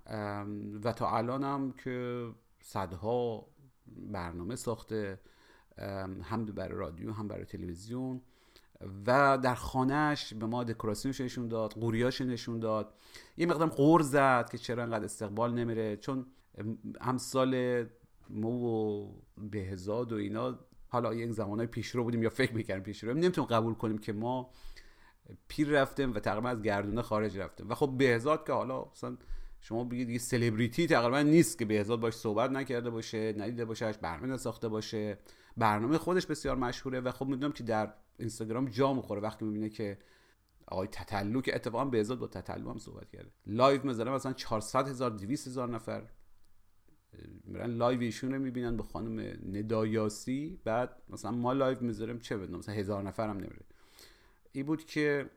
[0.83, 2.27] و تا الان هم که
[2.61, 3.47] صدها
[3.87, 5.19] برنامه ساخته
[6.23, 8.21] هم برای رادیو هم برای تلویزیون.
[9.07, 12.93] و در خانهش به ما دکوراسیونش نشون داد قوریاش نشون داد.
[13.37, 15.97] یه مقدار قور زد که چرا انقدر استقبال نمیره.
[15.97, 16.25] چون
[17.01, 17.85] همسال
[18.29, 23.49] مو و بهزاد و اینا حالا یک زمانهای پیشرو بودیم یا فکر می‌کردیم پیشرو نمی‌تونیم
[23.49, 24.49] قبول کنیم که ما
[25.47, 27.69] پیر رفتیم و تقریبا از گردونه خارج رفتیم.
[27.69, 29.17] و خب بهزاد که حالا مثلا
[29.61, 34.37] شما بگید یه سلبریتی تقریبا نیست که بهزاد باش صحبت نکرده باشه ندیده باشهش برنامه
[34.37, 35.17] ساخته باشه.
[35.57, 39.97] برنامه خودش بسیار مشهوره و خب می‌دونم که در اینستاگرام جا می‌خوره وقتی می‌بینه که
[40.67, 43.31] آقای تتلو که اتفاقا بهزاد با تتلو هم صحبت کرده.
[43.47, 46.09] live مثلا مثلا 400 هزار 200 هزار نفر.
[47.43, 49.19] میرن live ایشون رو می‌بینن به خانم
[49.57, 50.59] ندایاسی.
[50.63, 53.65] بعد مثلا ما live می‌ذاریم چه بدونم مثلا هزار نفر هم نمیره
[54.51, 55.29] این بود که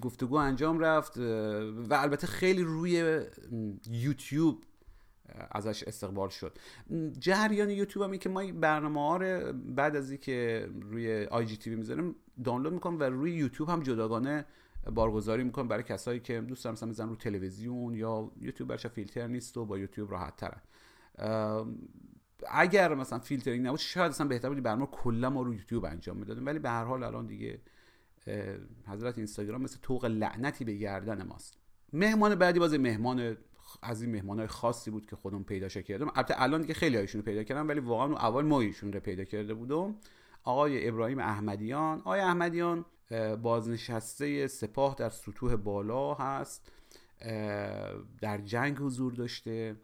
[0.00, 3.20] گفتگو انجام رفت و البته خیلی روی
[3.90, 4.64] یوتیوب
[5.50, 6.58] ازش استقبال شد.
[7.18, 12.72] جریان یوتیوب هم که ما برنامه ها رو بعد از اینکه روی IGTV می‌ذاریم دانلود
[12.72, 14.46] می‌کنم و روی یوتیوب هم جداگانه
[14.94, 19.56] بارگذاری می‌کنم برای کسایی که دوست دارن مثلا رو تلویزیون یا یوتیوب برش فیلتر نیست
[19.56, 20.60] و با یوتیوب راحت ترن
[22.50, 26.46] اگر مثلا فیلترینگ نبود شاید اصلا بهتر بود برنامه کلا ما رو یوتیوب انجام می‌دادیم.
[26.46, 27.60] ولی به هر حال الان دیگه
[28.86, 31.58] حضرت اینستاگرام مثل طوق لعنتی به گردن ماست.
[31.92, 33.36] مهمان بعدی باز مهمان
[33.82, 37.24] از این مهمان خاصی بود که خودم پیدا کردم البته الان دیگه خیلی هایشون رو
[37.24, 39.94] پیدا کردم ولی واقعا اول ما ایشون رو پیدا کرده بودم.
[40.42, 41.98] آقای ابراهیم احمدیان.
[41.98, 42.84] آقای احمدیان
[43.42, 46.72] بازنشسته سپاه در سطوح بالا هست.
[48.20, 49.76] در جنگ حضور داشته.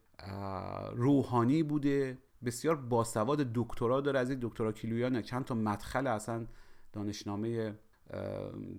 [0.92, 2.18] روحانی بوده.
[2.44, 4.18] بسیار باسواد دکترا داره.
[4.18, 6.46] از این دکترا کیلویان چند تا مدخل اصلا
[6.92, 7.74] دانشنامه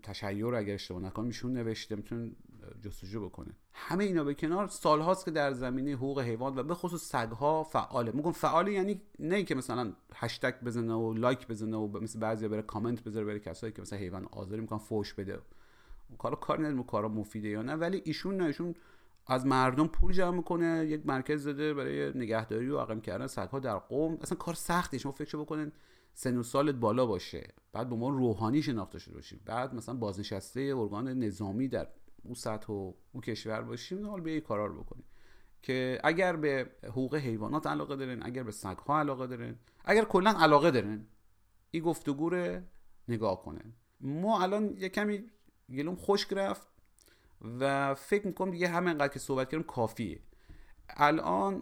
[0.04, 2.36] تشیع اگر اشتباه نکنم ایشون نوشته می‌تونن
[2.82, 3.54] جستجو بکنه.
[3.74, 8.12] همه اینا به کنار سالهاست که در زمینه حقوق حیوان و به خصوص سگها فعاله.
[8.12, 12.62] میگم فعاله یعنی نه که مثلا هشتگ بزنه و لایک بزنه و مثل بعضی بره
[12.62, 15.40] کامنت بذاره بره کسایی که مثلا حیوان آزاری می‌کنن فوش بده.
[16.18, 17.76] کارا کار نداره کارا مفیده یا نه.
[17.76, 18.76] ولی ایشون نه ایشون
[19.28, 23.78] از مردم پول جمع می‌کنه یک مرکز زده برای نگهداری و عقم کردن سگها در
[23.78, 24.18] قوم.
[24.22, 25.72] اصلا کار سختی شما فکر بکنین
[26.14, 27.48] سن و سالت بالا باشه.
[27.74, 31.88] بعد به ما روحانی شناخته شده باشی بعد مثلا بازنشسته ارگان نظامی در
[32.24, 35.06] اون سطح و اون کشور باشیم حال به کارا رو بکنیم.
[35.62, 40.72] که اگر به حقوق حیوانات علاقه دارین اگر به سگها علاقه دارین اگر کلا علاقه
[40.72, 41.06] دارین
[41.72, 42.62] این گفتگو رو
[43.08, 43.74] نگاه کنن.
[44.02, 45.24] ما الان یه کمی
[45.70, 46.68] گلوم خشک رفت
[47.60, 50.20] و فکر می‌کنم دیگه همینقدر که صحبت کردم کافیه.
[50.90, 51.62] الان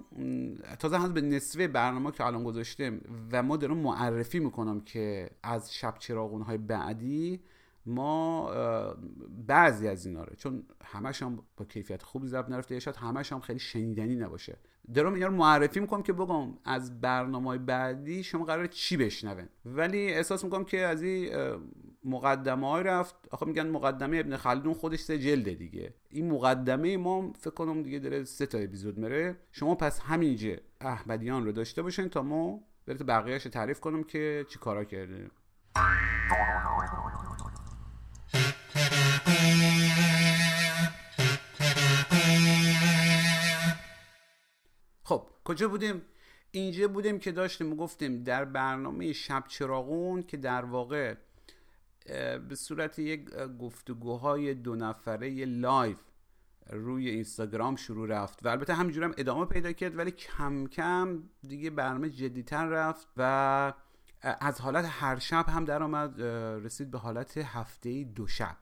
[0.79, 5.73] تازه هنوز به نصفه برنامه که الان گذاشتم و ما دارم معرفی می‌کنم که از
[5.73, 7.39] شب چراغون های بعدی
[7.85, 8.51] ما
[9.47, 13.39] بعضی از اینا رو چون همش هم با کیفیت خوبی ضبط نرفته شاید همش هم
[13.39, 14.57] خیلی شنیدنی نباشه.
[14.93, 20.07] دارم اینا رو معرفی می‌کنم که بگم از برنامه بعدی شما قرار چی بشنون ولی
[20.07, 21.33] احساس می‌کنم که از این
[22.03, 23.15] مقدمه های رفت.
[23.31, 25.93] آخه میگن مقدمه ابن خلدون خودش سه جلده دیگه.
[26.09, 29.37] این مقدمه ما فکر کنم دیگه داره سه تا اپیزود میره.
[29.51, 34.59] شما پس همینجا احمدیان رو داشته باشین تا ما برات بقیهش تعریف کنم که چی
[34.59, 35.31] کارا کرده
[45.03, 46.01] خب کجا بودیم؟
[46.51, 51.15] اینجا بودیم که داشتیم گفتیم در برنامه شب چراغون که در واقع
[52.49, 55.97] به صورت یک گفتگوهای دو نفره لایف
[56.69, 61.69] روی اینستاگرام شروع رفت و البته همینجور هم ادامه پیدا کرد ولی کم کم دیگه
[61.69, 63.73] برنامه جدیتر رفت و
[64.21, 66.21] از حالت هر شب هم در آمد
[66.65, 68.57] رسید به حالت هفته دو شب.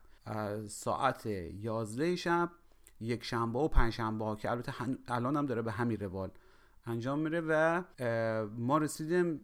[0.67, 2.49] ساعت یازده شب
[3.01, 4.73] یک شنبه و پنج شنبه ها که البته
[5.07, 6.31] الان هم داره به همین روال
[6.85, 7.83] انجام میره و
[8.57, 9.41] ما رسیدیم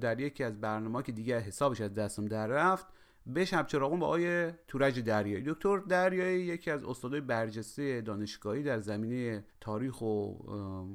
[0.00, 2.86] در یکی از برنامه که دیگه حسابش از دستم در رفت.
[3.28, 5.44] به شب چراغون با آقای تورج دریایی.
[5.46, 10.34] دکتر دریایی یکی از استادای برجسته دانشگاهی در زمینه تاریخ و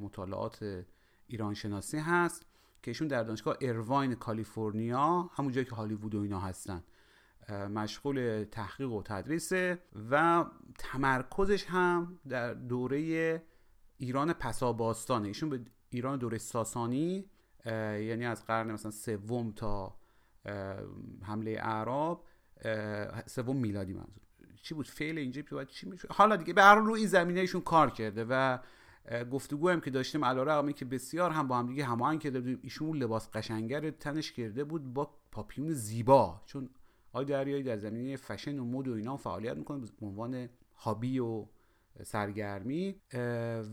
[0.02, 0.86] مطالعات
[1.28, 2.46] ایران شناسی هست
[2.84, 6.84] که ایشون در دانشگاه ارواین کالیفرنیا همون جایی که هالیوود و اینا هستن.
[7.50, 9.80] مشغول تحقیق و تدریسه
[10.12, 10.46] و
[10.78, 13.43] تمرکزش هم در دوره
[13.98, 17.26] ایران پسا باستانه ایشون به ایران دوره ساسانی
[17.65, 19.96] یعنی از قرن مثلا سوم تا
[21.23, 22.25] حمله اعراب
[23.25, 24.23] سوم میلادی منظور.
[24.62, 27.89] چی بود؟ فعل اینجا باید چی میشه؟ حالا دیگه به هر روی زمینه ایشون کار
[27.89, 28.58] کرده و
[29.32, 32.60] گفتگو هم که داشتیم علیرغم که بسیار هم با هم دیگه هماهنگ کرده بودیم.
[32.62, 36.41] ایشون لباس قشنگر تنش کرده بود با پاپیون زیبا.
[36.45, 36.69] چون
[37.10, 41.45] آقای دریایی در زمینه فشن و مد و اینا فعالیت می‌کنه به عنوان هابی و
[42.03, 43.01] سرگرمی.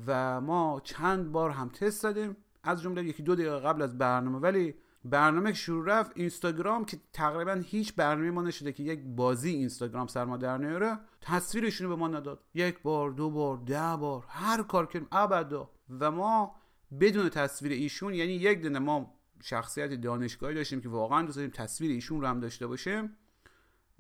[0.06, 2.37] و ما چند بار هم تست دادیم.
[2.62, 6.12] از جمله یکی دو دقیقه قبل از برنامه ولی برنامه شروع رفت.
[6.14, 11.88] اینستاگرام که تقریبا هیچ برنامه ما نشده که یک بازی اینستاگرام سرما در نیاره تصویرشون
[11.88, 12.44] به ما نداد.
[12.54, 15.70] یک بار دو بار ده بار هر کار کردیم ابدا.
[16.00, 16.54] و ما
[17.00, 21.90] بدون تصویر ایشون یعنی یک دونه ما شخصیت دانشگاهی داشتیم که واقعا دوست داریم تصویر
[21.90, 23.16] ایشون رو هم داشته باشیم.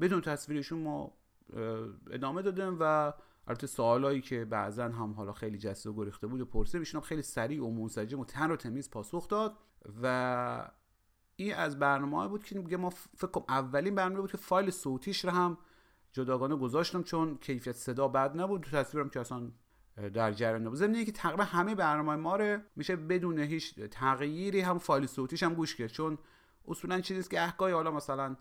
[0.00, 1.12] بدون تصویر ایشون ما
[2.10, 3.12] ادامه دادیم و
[3.46, 7.22] البته سوالایی که بعضا هم حالا خیلی جسته و گریخته بود و پرسه ایشون خیلی
[7.22, 9.56] سریع و منسجم و تن و تمیز پاسخ داد
[10.02, 10.70] و
[11.44, 15.30] این از برنامه بود که ما فکر کنم اولین برنامه بود که فایل صوتیش رو
[15.30, 15.58] هم
[16.12, 18.62] جداگانه گذاشتم چون کیفیت صدا بد نبود.
[18.62, 19.50] تو تصویرم که اصلا
[20.14, 20.78] در جریان نبود.
[20.78, 25.54] ضمن که تقریبا همه برنامه ما رو میشه بدون هیچ تغییری هم فایل صوتیش هم
[25.54, 25.90] گوش کرد.
[25.90, 26.18] چون
[26.68, 28.36] اصولا چیزی که احکای حالا مثلا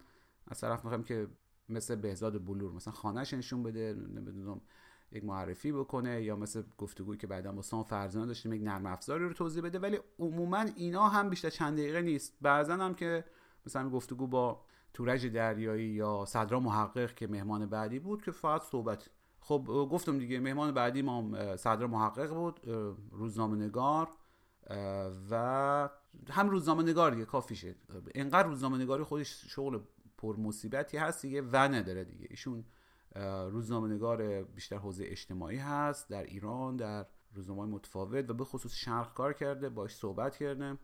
[0.47, 1.27] از طرف می‌خوایم که
[1.69, 4.61] مثل بهزاد بلور مثلا خانهش نشون بده نمی‌دونم
[5.11, 9.23] یک معرفی بکنه یا مثل گفتگویی که بعدا با سام فرزانه داشتیم یک نرم افزاری
[9.23, 9.79] رو توضیح بده.
[9.79, 12.37] ولی عموما اینا هم بیشتر چند دقیقه نیست.
[12.41, 13.25] بعضا هم که
[13.65, 14.61] مثلا گفتگو با
[14.93, 20.39] تورج دریایی یا صدرا محقق که مهمان بعدی بود که فقط صحبت خب گفتم دیگه
[20.39, 22.59] مهمان بعدی ما صدرا محقق بود
[23.11, 24.09] روزنامه نگار
[25.31, 25.89] و
[26.29, 27.75] هم روزنامه نگار دیگه کافی شد.
[28.15, 29.79] انقدر روزنامه نگاری خودش شغل
[30.17, 32.27] پر مصیبتی هست دیگه و نداره دیگه.
[32.29, 32.63] ایشون
[33.51, 39.33] روزنامه بیشتر حوزه اجتماعی هست در ایران در روزنامه متفاوت و به خصوص شرق کار
[39.33, 40.77] کرده باش صحبت کرده.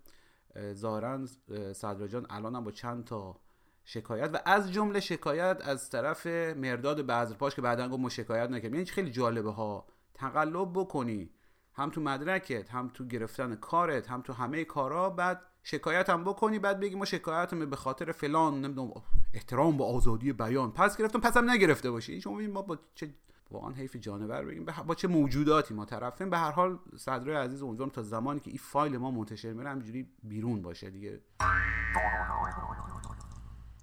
[0.74, 1.26] ظاهرا
[1.74, 3.40] صدراجان الان هم با چند تا
[3.84, 8.74] شکایت و از جمله شکایت از طرف مرداد پاش که بعدا گفت ما شکایت نکردیم.
[8.74, 11.30] یعنی خیلی جالبه ها تقلب بکنی.
[11.74, 15.10] هم تو مدرکت هم تو گرفتن کارت هم تو همه کارا.
[15.10, 18.92] بعد شکایت هم بکنی بعد بگی ما شکایتم به خاطر فلان نمی‌دونم
[19.34, 20.72] احترام به آزادی بیان.
[20.72, 22.22] پس گرفتم پس هم نگرفته باشی.
[22.22, 23.14] شما ما با چه
[23.52, 24.66] واقعا حیف جانور بگیم.
[24.66, 26.30] با چه موجوداتی ما طرفیم.
[26.30, 30.08] به هر حال صدرای عزیز امیدوارم تا زمانی که این فایل ما منتشر میره همینجوری
[30.24, 31.22] بیرون باشه دیگه.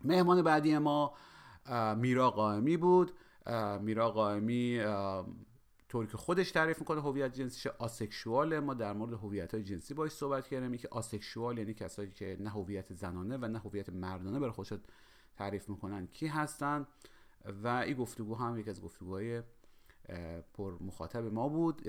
[0.05, 1.15] مهمان بعدی ما
[1.97, 3.13] میرا قائمی بود.
[3.81, 4.81] میرا قائمی
[5.93, 8.61] طوری که خودش تعریف می‌کنه هویت جنسیش آسکشواله.
[8.61, 10.77] ما در مورد هویت های جنسی باش صحبت کردیم.
[10.77, 14.81] که آسکشوال یعنی کسایی که نه هویت زنانه و نه هویت مردانه برای خودشون
[15.37, 16.87] تعریف می‌کنن کی هستن.
[17.63, 19.43] و این گفتگو هم یک از گفتگوهای
[20.55, 21.89] پر مخاطب ما بود.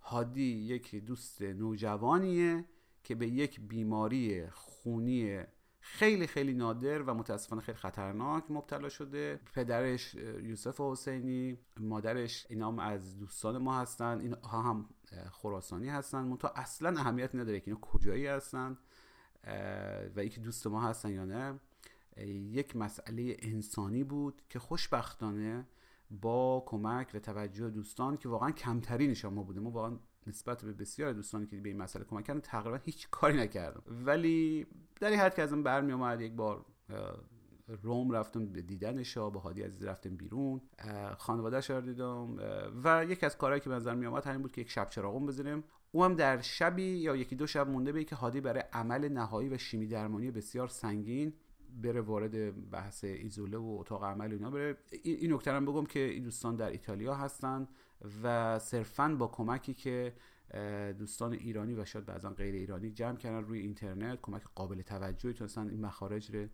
[0.00, 2.64] هادی یک دوست نوجوانیه.
[3.02, 5.42] که به یک بیماری خونی
[5.80, 9.40] خیلی خیلی نادر و متاسفانه خیلی خطرناک مبتلا شده.
[9.54, 14.20] پدرش یوسف حسینی مادرش اینا هم از دوستان ما هستن.
[14.20, 14.88] اینها هم
[15.30, 16.20] خراسانی هستن.
[16.20, 18.78] منتها اصلا اهمیت نداره که اینا کجایی هستن
[20.16, 21.60] و یکی دوست ما هستن یا نه.
[22.26, 25.68] یک مسئله انسانی بود که خوشبختانه
[26.10, 31.12] با کمک و توجه دوستان که واقعا کمترینش ما بوده ما واقعا نسبت به بسیار
[31.12, 33.82] دوستانی که به این مسئله کمک کردن تقریبا هیچ کاری نکردم.
[33.86, 34.66] ولی
[35.00, 36.64] در این حد که ازم برمی اومد یک بار
[37.82, 40.60] روم رفتم به دیدنش با هادی عزیز رفتم بیرون
[41.18, 42.36] خانواده رو دیدم
[42.84, 45.26] و یکی از کارهایی که به نظر می آمد همین بود که یک شب چراغون
[45.26, 49.08] بزنیم او هم در شبی یا یکی دو شب مونده به که هادی برای عمل
[49.08, 51.32] نهایی و شیمی درمانی بسیار سنگین
[51.82, 54.76] بره وارد بحث ایزوله و اتاق عمل اینا بره.
[55.02, 57.68] این نکته بگم که این دوستان در ایتالیا هستن.
[58.22, 60.14] و صرفا با کمکی که
[60.98, 65.68] دوستان ایرانی و شاید بعضا غیر ایرانی جمع کردن روی اینترنت کمک قابل توجهی تونستن
[65.68, 66.46] این مخارج رو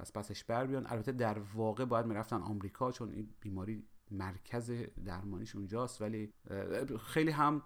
[0.00, 0.86] از پسش بر بیان.
[0.86, 4.72] البته در واقع باید می‌رفتن آمریکا چون این بیماری مرکز
[5.04, 6.32] درمانیش اونجاست ولی
[7.00, 7.62] خیلی هم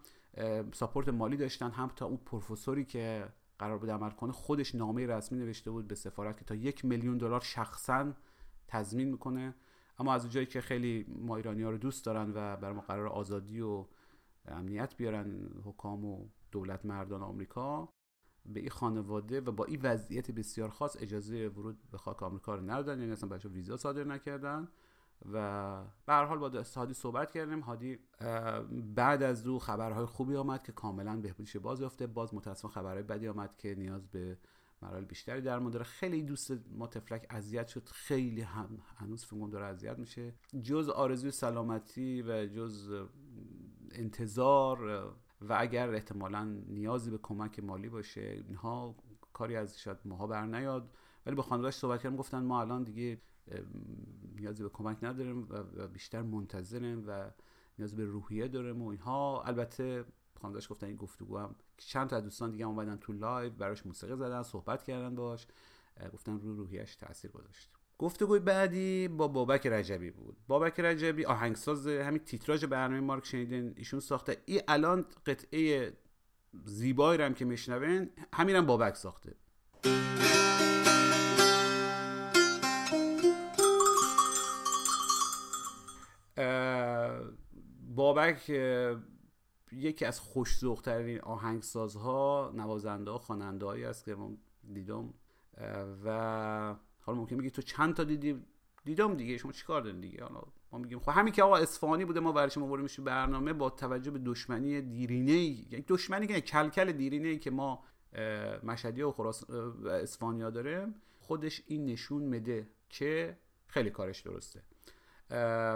[0.72, 1.70] ساپورت مالی داشتن.
[1.70, 5.94] هم تا اون پروفسوری که قرار بود عمل کنه خودش نامه رسمی نوشته بود به
[5.94, 8.12] سفارت که تا یک میلیون دلار شخصا
[8.68, 9.54] تضمین می‌کنه.
[9.98, 13.08] اما از جایی که خیلی ما ایرانی ها رو دوست دارن و بر ما قرار
[13.08, 13.84] آزادی و
[14.48, 17.88] امنیت بیارن حکام و دولت مردان آمریکا
[18.46, 22.62] به این خانواده و با این وضعیت بسیار خاص اجازه ورود به خاک آمریکا رو
[22.62, 24.68] ندادن یعنی اصلا بچه ویزا صادر نکردن
[25.32, 27.60] و به هر حال با هادی صحبت کردیم.
[27.60, 27.98] هادی
[28.94, 32.06] بعد از او خبرهای خوبی آمد که کاملا بهبودیش باز یافته.
[32.06, 34.38] باز متاسفانه خبرهای بدی آمد که نیاز به
[34.82, 35.84] مراحل بیشتری در داره.
[35.84, 37.88] خیلی دوست ما تفلک اذیت شد.
[37.88, 40.34] خیلی هم هنوز فکر داره اذیت میشه.
[40.62, 43.06] جز آرزوی سلامتی و جز
[43.90, 44.82] انتظار
[45.40, 48.96] و اگر احتمالا نیازی به کمک مالی باشه اینها
[49.32, 50.90] کاری از شاید ماها بر نیاد.
[51.26, 53.20] ولی با خانوادهش صحبت کردم گفتن ما الان دیگه
[54.36, 57.30] نیازی به کمک نداریم و بیشتر منتظریم و
[57.78, 59.42] نیاز به روحیه داریم و اینها.
[59.42, 60.04] البته
[60.42, 64.42] خانواده‌اش گفتن این گفتگو هم چند تا دوستان دیگه اومدن تو live براش موسیقی زدن
[64.42, 65.46] صحبت کردن باش
[66.12, 67.70] گفتن رو روحیش تاثیر گذاشت.
[67.98, 70.36] گفتگوی بعدی با بابک رجبی بود.
[70.48, 74.42] بابک رجبی آهنگساز همین تیتراژ برنامه ما رو که شنیدین ایشون ساخته.
[74.46, 75.96] این الان قطعه
[76.64, 79.34] زیبایی هم که میشنوین همینم بابک ساخته.
[87.94, 88.50] بابک
[89.72, 94.36] یکی از خوش‌ذوق‌ترین آهنگسازها نوازنده ها خواننده است که من
[94.72, 95.14] دیدم.
[96.04, 96.10] و
[97.00, 98.44] حالا ممکن میگی تو چند تا دیدی؟
[98.84, 100.42] دیدم دیگه شما چیکار دارین دیگه؟ حالا
[100.72, 104.10] ما میگیم خب همین که آقا اصفهانی بوده ما برش ما میشه برنامه با توجه
[104.10, 107.84] به دشمنی دیرینه یعنی دشمنی که کلکل دیرینه ای که ما
[108.62, 109.50] مشهدی و خراس
[109.86, 113.36] اصفهانیا داره خودش این نشون میده که
[113.66, 114.62] خیلی کارش درسته.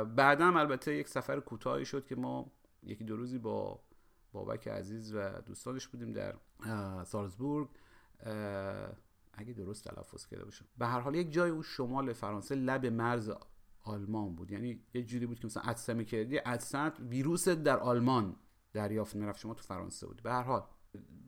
[0.04, 2.52] بعدا البته یک سفر کوتاهی شد که ما
[2.82, 3.80] یکی دو روزی با
[4.32, 6.36] بابک عزیز و دوستانش بودیم در
[7.04, 7.68] سالزبورگ.
[9.32, 10.64] اگه درست تلفظ کرده باشم.
[10.78, 13.30] به هر حال یک جای اون شمال فرانسه لب مرز
[13.82, 14.50] آلمان بود.
[14.50, 18.36] یعنی یه جوری بود که مثلا عدسه کردی عدسه ویروس در آلمان
[18.72, 19.38] دریافت می‌رفت.
[19.38, 20.66] شما تو فرانسه بود به هر حال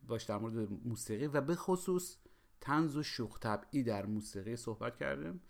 [0.06, 2.16] باش در مورد موسیقی و به خصوص
[2.60, 5.40] تنز و شوخ طبعی در موسیقی صحبت کردیم.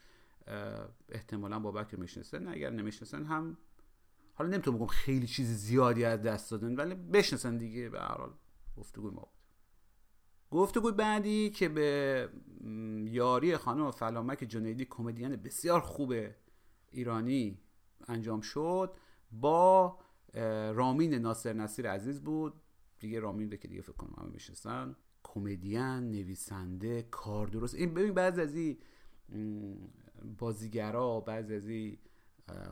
[1.09, 2.49] احتمالا بابک می‌شناسن.
[2.49, 3.57] اگر نمی‌شناسن هم
[4.35, 8.35] حالا نمی‌تونم بگم خیلی چیز زیادی از دست دادن ولی بشناسن دیگه به هر حال
[8.77, 9.43] گفتگوی ما بود.
[10.51, 12.29] گفتگوی بعدی که به
[13.05, 16.15] یاری خانم فلامک جنیدی کمدین بسیار خوب
[16.91, 17.61] ایرانی
[18.09, 18.97] انجام شد
[19.33, 19.99] با
[20.75, 22.55] رامین ناصر نصیر عزیز بود.
[22.99, 24.97] دیگه رامین که دیگه فکر کنم همه می‌شناسن.
[25.23, 27.75] کمدین نویسنده کار درست.
[27.75, 28.79] این ببین بعضی از این
[30.39, 31.99] بازیگرا بعضی از این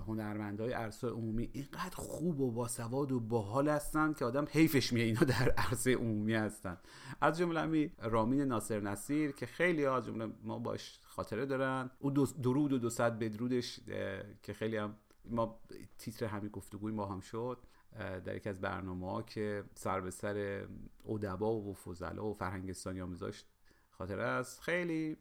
[0.07, 5.05] هنرمندای عرصه عمومی اینقدر خوب و باسواد و باحال هستن که آدم حیفش میه.
[5.05, 6.79] اینا در عرصه عمومی هستن.
[7.21, 11.91] از جمله همی رامین ناصر نصیر که خیلی از جمله ما باش خاطره دارن.
[11.99, 13.81] او درود و دو صد بدرودش
[14.43, 15.61] که خیلی هم ما
[15.99, 17.59] تیتر همین گفتگوی ما هم شد
[18.25, 20.67] در یکی از برنامه ها که سر به سر
[21.09, 23.45] ادبا و فضلا و فرهنگستانی آموزاش
[23.91, 24.61] خاطره است.
[24.61, 25.17] خیلی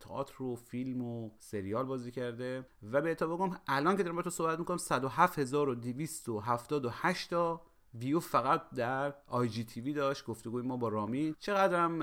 [0.00, 2.66] تئاتر و فیلم و سریال بازی کرده.
[2.82, 7.62] و به بگم الان که دارم با تو صحبت می‌کنم 107278 تا
[7.94, 10.24] ویو فقط در آی جی تی وی داشت.
[10.24, 11.34] گفتگوی ما با رامی.
[11.38, 12.02] چقدرم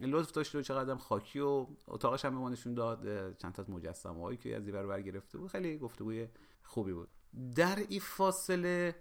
[0.00, 3.36] لطف داشت و چقدرم خاکی و اتاقش هم به نشون داد.
[3.36, 5.50] چند تا مجسمه هایی که از این بر گرفته بود.
[5.50, 6.28] خیلی گفتگوی
[6.62, 7.08] خوبی بود.
[7.54, 8.94] در این فاصله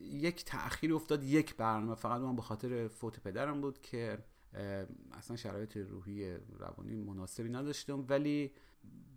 [0.00, 1.94] یک تأخیر افتاد یک برنامه.
[1.94, 4.18] فقط من به خاطر فوت پدرم بود که
[5.12, 8.52] اصلا شرایط روحی روانی مناسبی نداشتم ولی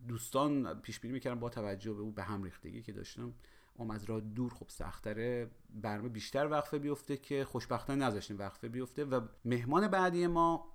[0.07, 3.33] دوستان پیش بینی می‌کردم با توجه به او به هم ریختگی که داشتم
[3.79, 9.05] اون از راه دور خب سختره برنامه بیشتر وقفه بیفته که خوشبختانه نذاشتیم وقفه بیفته
[9.05, 10.65] و مهمان بعدی ما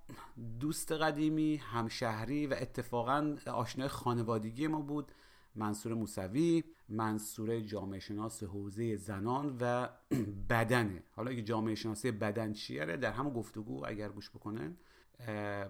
[0.59, 5.11] دوست قدیمی همشهری و اتفاقا آشنای خانوادگی ما بود.
[5.55, 9.89] منصور موسوی منصور جامعه شناس حوزه زنان و
[10.49, 14.77] بدنه حالا اگه جامعه شناسی بدن چیه؟ در همون گفتگو اگر گوش بکنن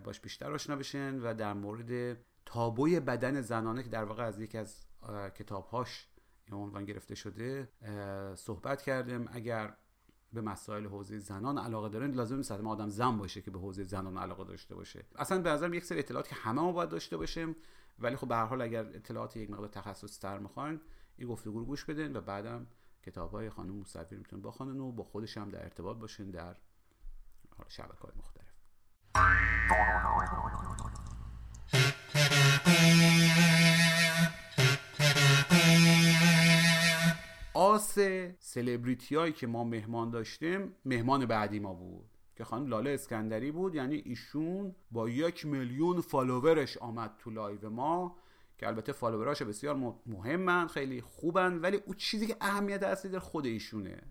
[0.03, 4.57] باش بیشتر آشنا بشن و در مورد تابوی بدن زنانه که در واقع از یکی
[4.57, 4.85] از
[5.35, 6.07] کتابهاش
[6.45, 7.69] این عنوان گرفته شده
[8.35, 9.29] صحبت کردیم.
[9.31, 9.73] اگر
[10.33, 14.17] به مسائل حوزه زنان علاقه دارن لازم نیست آدم زن باشه که به حوزه زنان
[14.17, 15.05] علاقه داشته باشه.
[15.15, 17.55] اصلا به نظرم یک سری اطلاعات که همه ما باید داشته باشیم.
[17.99, 20.81] ولی خب به هر حال اگر اطلاعات یک مقدار تخصص تر می‌خواین
[21.17, 22.67] این گفتگو رو گوش بدین و بعدم
[23.03, 26.55] کتاب های خانم موسوی می‌تونن بخونن و با خودش هم در ارتباط باشین در
[27.67, 28.45] شبکه های مختلف.
[37.53, 37.99] از
[38.39, 42.14] سلبریتی هایی که ما مهمان داشتیم مهمان بعدی ما بود.
[42.35, 47.69] که خانم لاله اسکندری بود یعنی ایشون با یک میلیون follower ش آمد تو live
[47.69, 48.15] ما
[48.57, 53.45] که البته فالووراش بسیار مهمن خیلی خوبن ولی او چیزی که اهمیت اصلی در خود
[53.45, 54.01] ایشونه.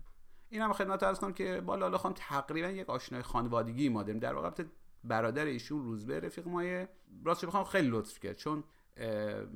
[0.49, 4.19] این هم خدمت ارز کنم که با لاله خانم تقریبا یک آشنای خانوادگی ما داریم.
[4.19, 4.63] در واقع
[5.03, 6.89] برادر ایشون روزبه رفیق مایه.
[7.25, 8.63] راستش بخوام خیلی لطف کرد چون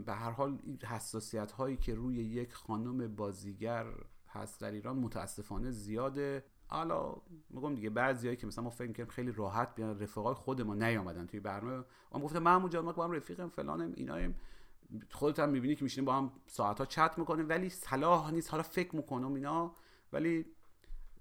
[0.06, 3.86] به هر حال حساسیت هایی که روی یک خانم بازیگر
[4.28, 6.44] هست در ایران متاسفانه زیاده.
[6.72, 7.16] حالا
[7.50, 11.26] میگم دیگه بعضیایی که مثلا ما فکر کنیم خیلی راحت بیان رفقای خود ما نیامدن
[11.28, 14.36] توی برنامه ما گفتم محمود جان ما با هم رفیقم فلانم اینایم.
[15.12, 18.52] خودت هم می‌بینی که میشینیم با هم ساعت ها چت می‌کنیم ولی صلاح نیست.
[18.52, 19.76] حالا فکر می‌کنم اینا
[20.14, 20.46] ولی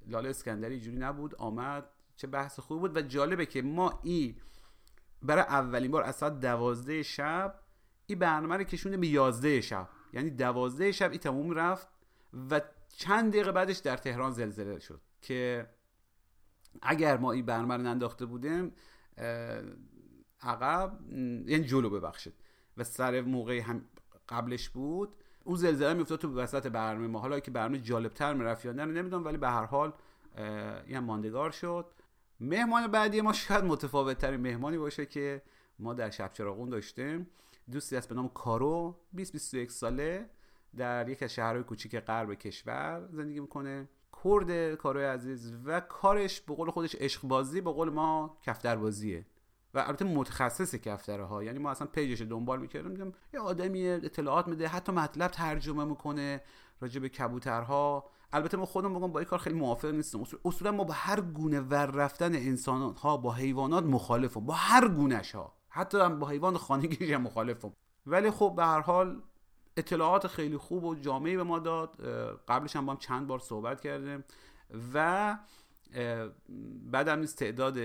[0.06, 2.96] لاله اسکندری جوری نبود آمد چه بحث خوب بود.
[2.96, 4.36] و جالبه که ما ای
[5.22, 7.60] برای اولین بار از ساعت دوازده شب
[8.06, 9.88] این برنامه رو کشونده به یازده شب.
[10.12, 11.88] یعنی دوازده شب این تموم رفت
[12.50, 12.60] و
[12.96, 15.00] چند دقیقه بعدش در تهران زلزله شد.
[15.22, 15.66] که
[16.82, 18.72] اگر ما این برنامه رو بودیم
[20.40, 20.98] عقب
[21.46, 22.34] یعنی جلو ببخشید.
[22.76, 23.84] و سر موقع هم
[24.28, 25.14] قبلش بود
[25.44, 27.18] اون زلزله میافتاد تو وسط برنامه ما.
[27.18, 29.92] حالا که برنامه جالبتر می‌رفت یا نه نمی‌دونم ولی به هر حال
[30.86, 31.86] این ماندگار شد.
[32.40, 35.42] مهمان بعدی ما شاید متفاوت ترین مهمانی باشه که
[35.78, 37.26] ما در شب چراغون داشتیم.
[37.70, 39.00] دوستی است به نام کارو.
[39.12, 40.30] 20 21 ساله
[40.76, 43.88] در یک از شهرهای کوچیک غرب کشور زندگی می‌کنه.
[44.24, 49.26] کرد کاروی عزیز و کارش به قول خودش عشق بازی به قول ما کفتر بازیه
[49.74, 54.48] و البته متخصص کفتره ها یعنی ما اصلا پیجش دنبال می‌کردیم دیدم یه آدمی اطلاعات
[54.48, 56.42] میده حتی مطلب ترجمه می‌کنه
[56.80, 58.10] راجع به کبوترها.
[58.32, 61.60] البته ما خودم بگم با این کار خیلی موافق نیستم اصولا ما با هر گونه
[61.60, 64.46] ور رفتن انسان ها با حیوانات مخالفم.
[64.46, 67.72] با هر گونش ها حتی هم با حیوان خانگی هم مخالفم.
[68.06, 69.22] ولی خب به هر حال
[69.78, 71.96] اطلاعات خیلی خوب و جامعی به ما داد.
[72.48, 74.24] قبلش هم با هم چند بار صحبت کردیم.
[74.94, 75.38] و
[76.92, 77.78] بعدم نیست تعداد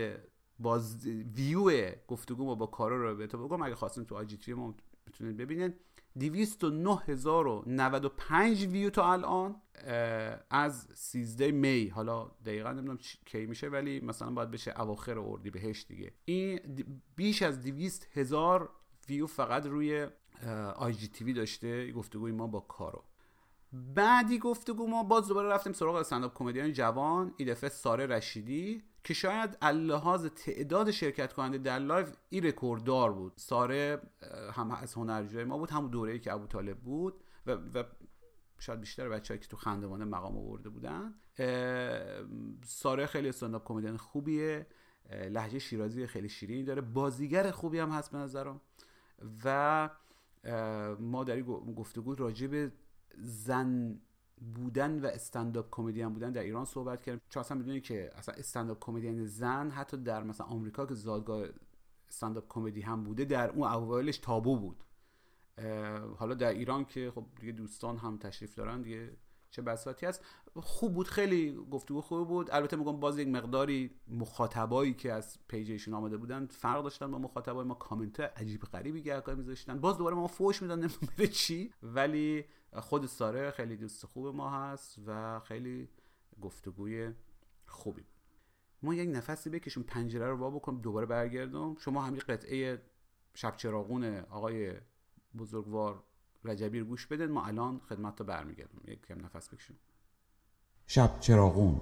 [0.59, 3.61] باز ویو گفتگو ما با کارو رو بهتون بگم.
[3.61, 4.75] اگه خواستیم تو آجی ما
[5.05, 5.79] می‌تونید ببینید
[6.19, 9.61] 209095 ویو تا الان
[10.49, 11.87] از 13 می.
[11.87, 16.13] حالا دقیقا نمی‌دونم کی میشه ولی مثلا باید بشه اواخر اردی بهش دیگه.
[16.25, 16.59] این
[17.15, 18.69] بیش از 200 هزار
[19.09, 20.07] ویو فقط روی
[20.75, 23.03] IGTV داشته گفتگوی ما با کارو.
[23.73, 29.13] بعدی گفتگو ما باز دوباره رفتیم سراغ استنداپ کمدین جوان این دفعه ساره رشیدی که
[29.13, 33.33] شاید از لحاظ تعداد شرکت کننده در live این رکورددار بود.
[33.35, 34.01] ساره
[34.53, 37.83] هم از هنرجوی ما بود همون دوره‌ای که ابو طالب بود و, و
[38.59, 41.13] شاید بیشتر بچه‌ای که تو خندوانه مقام آورده بودن.
[42.65, 44.67] ساره خیلی استنداپ کمدین خوبیه
[45.09, 48.61] لحجه شیرازی خیلی شیرینی داره بازیگر خوبی هم هست به نظرم.
[49.45, 49.89] و
[50.99, 52.71] ما در گفتگو راجع به
[53.17, 53.99] زن
[54.55, 57.21] بودن و استنداپ کمدین بودن در ایران صحبت کردیم.
[57.29, 61.47] چون اصلا می‌دونی که اصلا استنداپ کمدین زن حتی در مثلا آمریکا که زادگاه
[62.07, 64.83] استنداپ کمدی هم بوده در اون اوایلش تابو بود.
[66.17, 69.11] حالا در ایران که خب دیگه دوستان هم تشریف دارن دیگه.
[69.53, 70.25] چه بساتی هست.
[70.55, 72.51] خوب بود خیلی گفتگو خوب بود.
[72.51, 77.65] البته میگم باز یک مقداری مخاطبایی که از پیجشون آمده بودن فرق داشتن با مخاطبای
[77.65, 77.73] ما.
[77.73, 79.79] کامنت عجیب غریبی گهگاهی میذاشتن.
[79.79, 81.73] باز دوباره ما فوش میدن نمی‌دونم چی.
[81.83, 85.89] ولی خود ساره خیلی دوست خوب ما هست و خیلی
[86.41, 87.13] گفتگوی
[87.65, 88.05] خوبی
[88.81, 91.75] ما یک نفسی بکشیم پنجره رو وا بکنیم دوباره برگردم.
[91.75, 92.81] شما همین قطعه
[93.33, 94.73] شب چراغون آقای
[95.37, 96.03] بزرگوار
[96.45, 98.81] رجبی رو گوش بدین ما الان خدمت رو برمیگردم.
[98.87, 99.79] یک کم نفس بکشیم.
[100.87, 101.81] شب چراغون.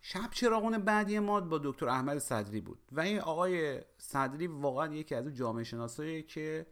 [0.00, 2.78] شب چراغون بعدی ما با دکتر احمد صدری بود.
[2.92, 6.66] و این آقای صدری واقعا یکی از اون جامعه شناسایی که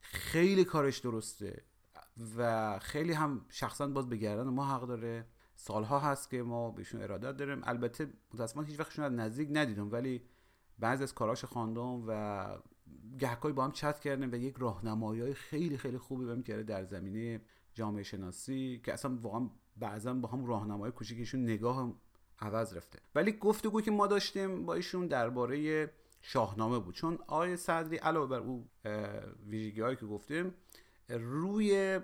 [0.00, 1.64] خیلی کارش درسته.
[2.36, 5.26] و خیلی هم شخصا باز به گردن ما حق داره.
[5.56, 7.60] سالها هست که ما بهشون ارادت داریم.
[7.64, 10.22] البته متاسفانه هیچ وقتشون از نزدیک ندیدم ولی
[10.78, 12.46] بعضی از کاراش خواندم و
[13.18, 17.40] گهکایی با هم چت کردیم و یک راهنمایی خیلی خیلی خوبی بهم کرده در زمینه
[17.74, 21.94] جامعه شناسی که اصلا واقعا بعضا با هم راهنمای کوچیکشون نگاه
[22.38, 22.98] عوض رفته.
[23.14, 25.90] ولی گفتگو که ما داشتیم با ایشون درباره
[26.22, 26.94] شاهنامه بود.
[26.94, 28.68] چون آقای صدری علاوه بر او
[29.46, 30.54] ویژگی هایی که گفتیم
[31.10, 32.00] روی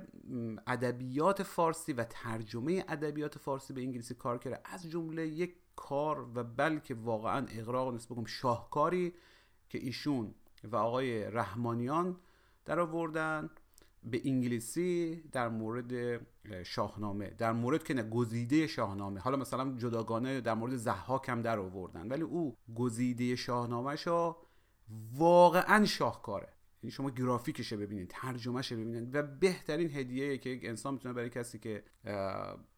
[0.67, 4.61] ادبیات فارسی و ترجمه ادبیات فارسی به انگلیسی کار کرده.
[4.65, 9.15] از جمله یک کار و بلکه واقعا اقراق نیست بگم شاهکاری
[9.69, 10.35] که ایشون
[10.65, 12.17] و آقای رحمانیان
[12.65, 13.51] در آوردن
[14.05, 16.21] به انگلیسی در مورد
[16.63, 19.21] شاهنامه در مورد که نه گزیده شاهنامه.
[19.21, 22.09] حالا مثلا جداگانه در مورد زحاک هم در آوردن.
[22.09, 24.37] ولی او گزیده شاهنامه شا
[25.17, 26.56] واقعا شاهکاره.
[26.87, 31.59] یعنی شما گرافیکش ببینید ترجمهش ببینید و بهترین هدیه که یک انسان می‌تونه برای کسی
[31.59, 31.84] که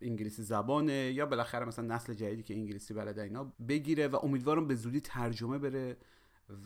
[0.01, 4.75] انگلیسی زبانه یا بالاخره مثلا نسل جدیدی که انگلیسی بلده اینا بگیره و امیدوارم به
[4.75, 5.97] زودی ترجمه بره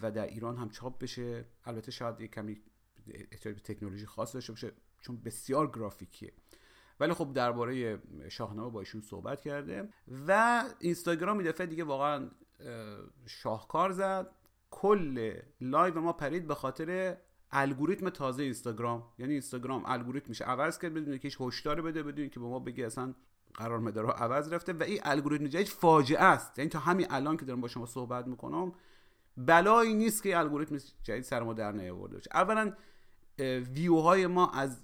[0.03, 1.45] و در ایران هم چاپ بشه.
[1.65, 2.61] البته شاید یک کمی
[3.33, 6.33] احتیاج به تکنولوژی خاص داشته باشه چون بسیار گرافیکیه.
[7.01, 9.89] ولی خب درباره شاهنامه با ایشون صحبت کرده
[10.29, 12.31] و اینستاگرام این دفعه دیگه واقعا
[13.27, 14.31] شاهکار زد.
[14.75, 17.17] کل live ما پرید به خاطر
[17.53, 22.41] الگوریتم تازه اینستاگرام یعنی اینستاگرام الگوریتمش عوض کرد بدون که هیچ هشداری بده بدون که
[22.41, 23.15] به ما بگه اصلا
[23.55, 24.73] قرار مدارها عوض رفته.
[24.73, 26.59] و این الگوریتم جدید فاجعه است.
[26.59, 28.73] یعنی تا همین الان که دارم با شما صحبت می‌کنم
[29.37, 32.31] بلایی نیست که الگوریتم جدید سر ما در نیاورده باشه.
[32.35, 32.73] اولا
[33.75, 34.81] ویوهای ما از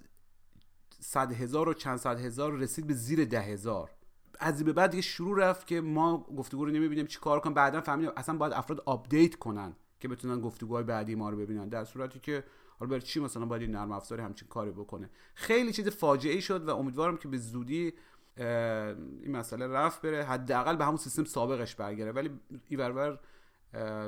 [0.99, 3.91] صد هزار و چند صد هزار رسید به زیر ده هزار.
[4.39, 7.53] از به بعد دیگه شروع رفت که ما گفتگو رو نمی‌بینیم چی کار کنیم.
[7.53, 9.75] بعدا فهمیدیم اصلا باید افراد update کنن.
[9.99, 11.69] که بتونن گفتگوهای بعدی ما رو ببینن.
[11.69, 12.43] در صورتی که
[12.79, 16.67] حالا برای چی مثلا باید نرم افزاری همچین کاری بکنه؟ خیلی چیز فاجعه ای شد
[16.67, 17.93] و امیدوارم که به زودی
[18.37, 20.23] این مسئله رفت بره.
[20.23, 22.11] حداقل به همون سیستم سابقش برگره.
[22.11, 22.29] ولی
[22.67, 23.19] این برابر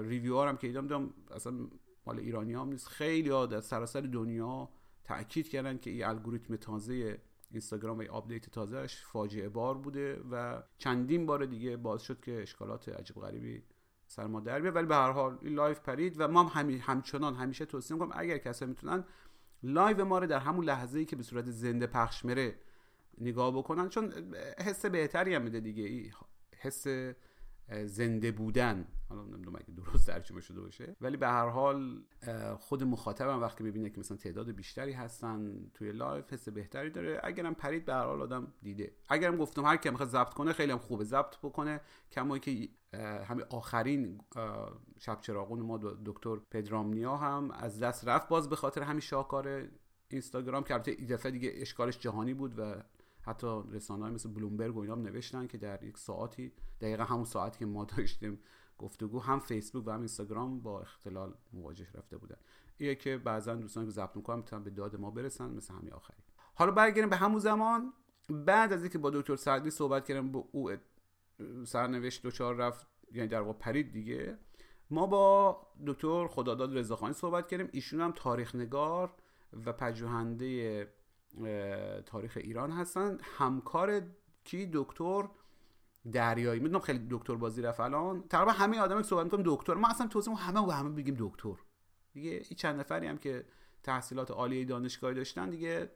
[0.02, 1.54] review هم که دیدم دیدم اصلا
[2.06, 2.88] مال ایرانی هم نیست.
[2.88, 4.70] خیلی ها در سراسر دنیا
[5.04, 7.22] تاکید کردن که این الگوریتم تازه
[7.52, 12.90] اینستاگرام و update تازه‌ش فاجعه بار بوده و چندین بار دیگه باز شد که اشکالات
[12.90, 13.64] عجیب غریبی
[14.12, 14.76] سر ما در بیاد.
[14.76, 18.38] ولی به هر حال این live پرید و ما هم همچنان همیشه توصیه می‌کنم اگر
[18.38, 19.04] کسایی می‌تونن
[19.64, 22.56] live ما رو در همون لحظه ای که به صورت زنده پخش میره
[23.18, 24.14] نگاه بکنن چون
[24.66, 26.12] حس بهتری هم میده دیگه.
[26.58, 26.88] حس
[27.86, 28.88] زنده بودن.
[29.10, 30.96] حالا نمی‌دونم اگه درست ترجمه شده باشه.
[31.02, 32.04] ولی به هر حال
[32.60, 37.20] خود مخاطبم وقتی می‌بینه که مثلا تعداد بیشتری هستن توی لایو حس بهتری داره.
[37.24, 38.92] اگرم پرید به هر حال آدم دیده.
[39.10, 41.04] اگرم گفتم هر کی می‌خواد ضبط کنه خیلی هم خوبه.
[41.04, 41.82] ضبط بکنه.
[42.12, 42.70] کما این که
[43.24, 44.22] همین آخرین
[45.00, 48.28] شب‌چراغون ما دکتر پدرامنیا هم از دست رفت.
[48.28, 49.68] باز به خاطر همین شاهکار
[50.08, 52.76] اینستاگرام که البته این دفعه دیگه اشکالش جهانی بود و
[53.22, 56.52] حتی رسانه مثل بلومبرگ و اینا نوشتن که در یک ساعتی
[56.82, 58.40] دقیقا همون ساعتی که ما داشتیم
[58.78, 62.38] گفتگو هم فیسبوک و هم اینستاگرام با اختلال مواجه رفته بودن.
[62.78, 66.18] اینه که بعضا دوستان که ضبط می‌کنن می‌تونن به داد ما برسن مثل همین آخری.
[66.56, 67.94] حالا برگردیم به همون زمان.
[68.30, 70.72] بعد از اینکه با دکتر سعدی صحبت کردم با او
[71.66, 74.38] سرنوشت دوچار رفت یعنی در واقع پرید دیگه
[74.90, 77.70] ما با دکتر خداداد رضاخانی صحبت کردیم.
[77.72, 79.14] ایشون هم تاریخ نگار
[79.66, 80.94] و پژوهنده
[82.06, 83.18] تاریخ ایران هستن.
[83.24, 84.02] همکار
[84.44, 85.24] کی؟ دکتر
[86.12, 86.60] دریایی.
[86.60, 88.24] می‌دونم خیلی دکتر بازی رفت الان.
[88.30, 89.74] تقریبا همه آدم صحبت می‌کنم دکتر.
[89.74, 91.54] ما اصلا توضیح همه و همه بگیم دکتر.
[92.14, 93.46] دیگه این چند نفری هم که
[93.84, 95.92] تحصیلات عالی دانشگاهی داشتن دیگه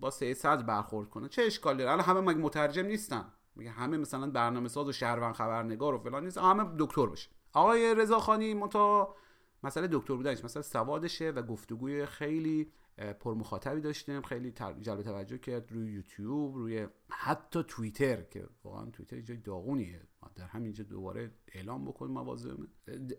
[0.00, 3.24] با سه صدر برخورد کنه چه اشکالی داره؟ الان همه مگه مترجم نیستن؟
[3.56, 7.94] میگه همه مثلا برنامه ساز و شهروند خبرنگار و فلان نیست؟ همه دکتر بشه آقای
[7.94, 9.14] رضاخانی متا
[9.62, 12.72] مسئله دکتر بودنش مثلا سوادشه و گفتگوی خیلی
[13.20, 14.22] پر مخاطبی داشتیم.
[14.22, 20.00] خیلی جلب توجه کرد روی یوتیوب روی حتی توییتر که واقعا توییتر جای داغونیه.
[20.34, 22.54] در همینجا دوباره اعلام بکنیم مواضع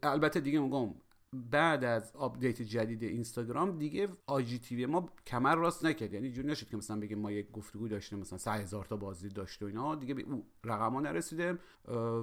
[0.03, 0.93] البته دیگه میگم
[1.34, 6.13] بعد از آپدیت جدید اینستاگرام دیگه IGTV ما کمر راست نکرد.
[6.13, 9.63] یعنی جور نشد که مثلا بگیم ما یک گفتگو داشتیم مثلا 3000 تا بازدید داشت
[9.63, 9.95] و اینا.
[9.95, 11.59] دیگه به او رقما نرسیدیم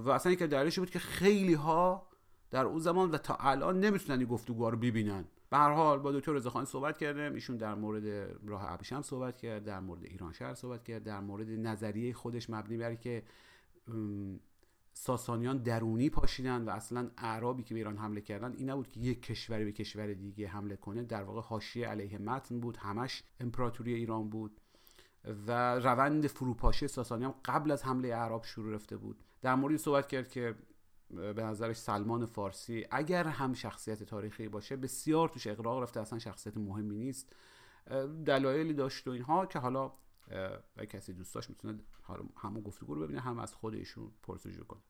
[0.05, 2.09] و اصلا یک دلیلش بود که خیلی ها
[2.51, 5.25] در اون زمان و تا الان نمی‌تونن این گفتگوها رو ببینن.
[5.53, 7.35] به هر حال با دکتر رضاخانی صحبت کردم.
[7.35, 8.07] ایشون در مورد
[8.47, 12.77] راه ابریشم صحبت کرد در مورد ایران شهر صحبت کرد در مورد نظریه خودش مبنی
[12.77, 13.23] بر که
[14.93, 19.23] ساسانیان درونی پاشیدن و اصلا اعرابی که به ایران حمله کردن این نبود که یک
[19.23, 21.03] کشوری به کشور دیگه حمله کنه.
[21.03, 24.61] در واقع حاشیه علیه متن بود همش امپراتوری ایران بود
[25.47, 29.23] و روند فروپاشی ساسانیان قبل از حمله اعراب شروع رفته بود.
[29.43, 30.55] در مورد صحبت کرد که
[31.13, 36.57] به نظرش سلمان فارسی اگر هم شخصیت تاریخی باشه بسیار توش اقراق رفته اصلا شخصیت
[36.57, 37.33] مهمی نیست.
[38.27, 39.93] دلایلی داشت و اینها که حالا
[40.77, 41.79] اگه کسی دوست داشت می‌تونه
[42.37, 44.81] همون گفتگو رو ببینه هم از خودشون پرسجو کنه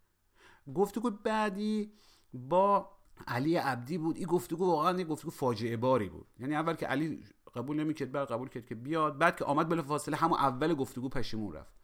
[0.74, 1.92] گفتگو بعدی
[2.34, 2.90] با
[3.26, 4.16] علی عبدی بود.
[4.16, 6.26] این گفتگو واقعا یه گفتگو فاجعه باری بود.
[6.38, 9.18] یعنی اول که علی قبول نمی‌کرد بعد قبول کرد که بیاد.
[9.18, 11.74] بعد که آمد بلا فاصله همون اول گفتگو پشیمون رفت.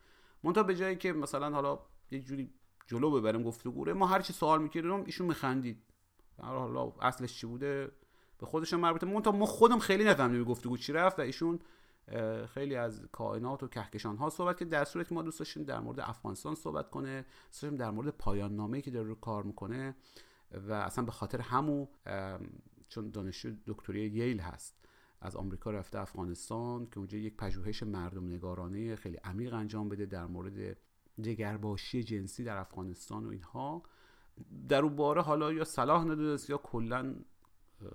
[0.42, 1.78] منتها به جایی که مثلا حالا
[2.10, 2.54] یه جوری
[2.88, 5.82] جلو ببریم گفتگو ما هر چی سوال می‌کردیم ایشون میخندید.
[6.42, 7.92] حالا اصلش چی بوده؟
[8.38, 9.06] به خودشون مربوطه.
[9.06, 11.58] من تا ما خودم خیلی نفهمیدیم گفتگو چی رفت و ایشون
[12.46, 16.00] خیلی از کائنات و کهکشان ها صحبت که در صورتی ما دوست داشتیم در مورد
[16.00, 19.96] افغانستان صحبت کنه داشتیم در مورد پایان نامه که داره رو کار می‌کنه
[20.68, 21.86] و اصلا به خاطر همو
[22.88, 24.78] چون دانشجو دکتری ییل هست
[25.20, 30.26] از آمریکا رفته افغانستان که اونجا یک پژوهش مردم نگارانه خیلی عمیق انجام بده در
[30.26, 30.76] مورد
[31.20, 33.82] جگرباشی جنسی در افغانستان و اینها
[34.68, 37.14] در اون باره حالا یا صلاح ندونست یا کلا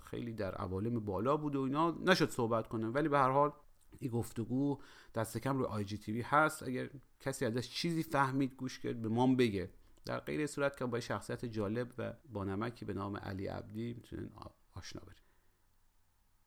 [0.04, 2.88] خیلی در عوالم بالا بود و اینا نشد صحبت کنه.
[2.88, 3.54] ولی به هر حال
[4.00, 4.80] این گفتگو
[5.16, 6.64] دست کم روی آی جی تی هست.
[6.64, 9.70] اگر کسی ازش چیزی فهمید گوش کرد به ما بگه.
[10.06, 14.30] در غیر صورت که با شخصیت جالب و با نمکی به نام علی عبدی می‌تونین
[14.74, 15.24] آشنا برید.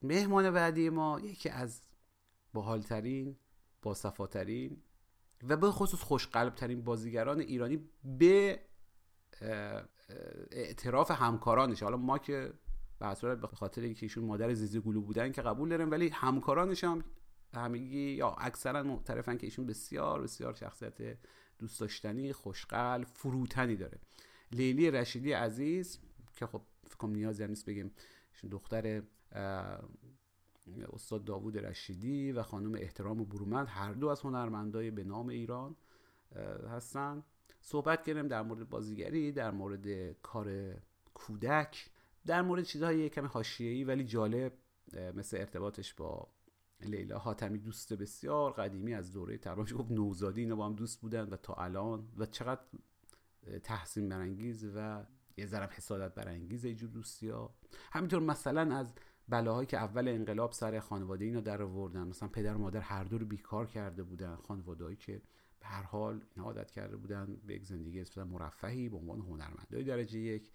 [0.03, 1.83] مهمان بعدی ما یکی از
[2.53, 3.37] باحالترین
[3.83, 4.83] باصفاترین
[5.43, 8.61] و به خصوص خوشقلب ترین بازیگران ایرانی به
[10.51, 11.83] اعتراف همکارانش.
[11.83, 12.53] حالا ما که
[12.99, 17.05] به به خاطر اینکه ایشون مادر زیزی گلو بودن که قبول داریم ولی همکارانش هم
[17.55, 21.19] همگی یا اکثرا معترفن که ایشون بسیار بسیار شخصیت
[21.59, 23.99] دوست داشتنی خوشقلب فروتنی داره.
[24.53, 25.99] لیلی رشیدی عزیز
[26.37, 27.93] که خب فکر نیازی هم نیست بگیم
[28.51, 29.03] دختر
[30.93, 35.77] استاد داوود رشیدی و خانم احترام برومند هر دو از هنرمندای به نام ایران
[36.71, 37.25] هستن.
[37.61, 40.75] صحبت کردیم در مورد بازیگری در مورد کار
[41.15, 41.91] کودک
[42.27, 44.53] در مورد چیزهای کمی حاشیه‌ای ولی جالب
[45.15, 46.29] مثل ارتباطش با
[46.81, 51.29] لیلا حاتمی دوست بسیار قدیمی از دوره تقریبا گفت نوزادی اینا با هم دوست بودن
[51.29, 52.61] و تا الان و چقدر
[53.63, 55.05] تحسین برانگیز و
[55.37, 57.55] یه ذره حسادت برانگیز اینجور دوستی ها
[57.93, 58.95] همینطور مثلا از
[59.29, 62.07] بلاهایی که اول انقلاب سر خانواده اینا در آوردن.
[62.07, 64.37] مثلا پدر و مادر هر دو رو بیکار کرده بودن.
[64.37, 65.23] خانوادهایی که
[65.61, 69.85] به هر حال اینا عادت کرده بودن به یک زندگی نسبتا مرفهی به عنوان هنرمندای
[69.85, 70.51] درجه یک.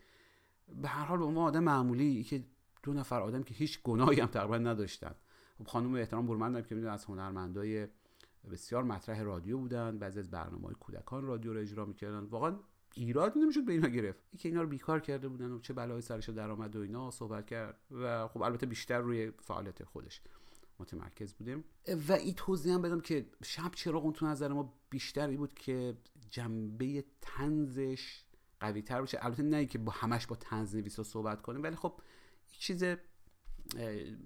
[0.82, 2.44] به هر حال به عنوان آدم معمولی که
[2.84, 5.16] دو نفر آدم که هیچ گناهی هم تقریبا نداشتن.
[5.58, 7.88] خب خانم احترام برمندم که می‌دونن از هنرمندای
[8.52, 10.00] بسیار مطرح رادیو بودن.
[10.00, 12.20] بعضی از برنامه های کودکان رادیو رو اجرا می‌کردن.
[12.20, 12.60] واقعا
[12.94, 14.20] ایراد نمی‌شد به اینا گرفت.
[14.38, 17.46] که اینا رو بیکار کرده بودن و چه بلایی سرش در آمد و اینا صحبت
[17.48, 20.22] کرد و خب البته بیشتر روی فعالیت خودش
[20.80, 21.64] متمرکز بودیم.
[22.08, 25.98] و این توضیح هم بدم که شب چراغ تو نظر ما بیشتر ای بود که
[26.30, 28.24] جنبه تنزش
[28.60, 29.26] قوی تر باشه.
[29.26, 31.94] البته نه که با همش با تنز نویسا صحبت کنیم ولی خب
[32.52, 32.84] چیز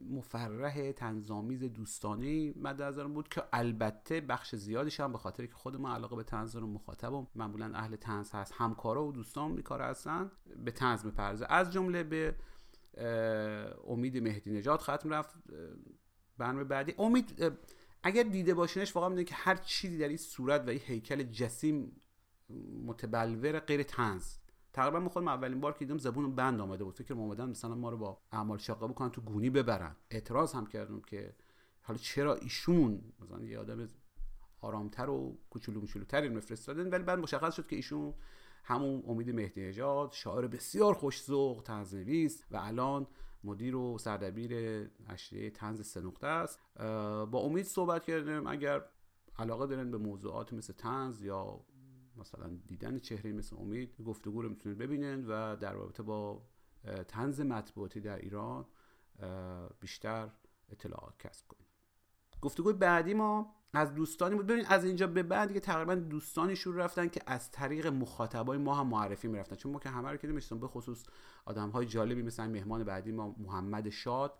[0.10, 5.76] مفرح تنظامیز دوستانه مد نظرم بود که البته بخش زیادش هم به خاطر که خود
[5.80, 10.32] ما علاقه به تنز دارم مخاطبم معمولا اهل تنز هست همکارا و دوستان میکار هستن
[10.66, 12.36] به تنز میپرزه از جمله به
[13.88, 15.36] امید مهدی نجات ختم رفت
[16.38, 16.96] برنامه بعدی.
[16.98, 17.44] امید
[18.04, 22.02] اگر دیده باشینش واقعا می‌دونی که هر چیزی در این صورت و این هیکل جسیم
[22.86, 24.38] متبلور غیر تنز
[24.76, 26.96] تقریبا ما خودم اولین بار که دیدم زبون بند آمده بود.
[26.96, 29.96] فکر اومدن مثلا ما رو با اعمال شاقه بکنن تو گونی ببرن.
[30.12, 31.36] اعتراض هم کردم که
[31.82, 33.88] حالا چرا ایشون مثلا یه آدم
[34.62, 38.14] آرامتر و کوچولو موچولوتری میفرستادن؟ ولی بعد مشخص شد که ایشون
[38.64, 43.08] همون امید مهدی نژاد شاعر بسیار خوش‌ذوق تنزنویس و الان
[43.44, 44.52] مدیر و سردبیر
[45.08, 46.60] اشریه تنز سه است.
[47.32, 48.48] با امید صحبت کردیم.
[48.48, 48.82] اگر
[49.40, 51.60] علاقه دارن به موضوعات مثل تنز یا
[52.18, 56.41] مثلا دیدن چهره مثل امید گفتگو رو می‌تونید ببینید و در رابطه با
[57.07, 58.66] تنز مطبوعاتی در ایران
[59.80, 60.30] بیشتر
[60.70, 61.66] اطلاعات کسب کنید.
[62.41, 64.47] گفتگوی بعدی ما از دوستانی بود.
[64.47, 68.76] ببین از اینجا به بعد دیگه تقریبا دوستانی شروع رفتن که از طریق مخاطبای ما
[68.76, 69.55] هم معرفی می‌رفتن.
[69.55, 71.03] چون ما که همه رو که نمیشتم به خصوص
[71.45, 74.34] آدم های جالبی مثل مهمان بعدی ما محمد شاد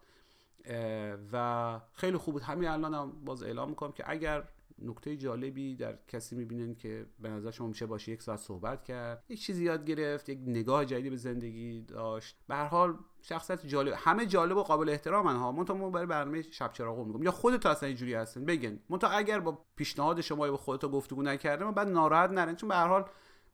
[1.32, 2.44] و خیلی خوب بود.
[2.44, 4.48] همین الان هم باز اعلام می‌کنم که اگر
[4.82, 9.24] نکته جالبی در کسی می‌بینن که به نظر شما میشه باشه یک ساعت صحبت کرد
[9.30, 12.38] یک چیزی یاد گرفت یک نگاه جدیدی به زندگی داشت.
[12.48, 15.52] به هر حال شخصیت جالب همه جالب و قابل احترامن ها.
[15.52, 17.24] من ما برای برنامه شب چراغو میگم.
[17.24, 18.80] یا خودت اصلا اینجوری هستن بگن.
[18.90, 22.56] من اگر با پیشنهاد شما با خودت گفتگو نکردم بعد ناراحت نرن.
[22.56, 23.06] چون به هر حال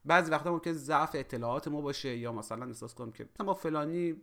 [0.06, 4.22] بعضی وقتا ممکن ضعف اطلاعات ما باشه یا مثلا احساس کنم که با فلانی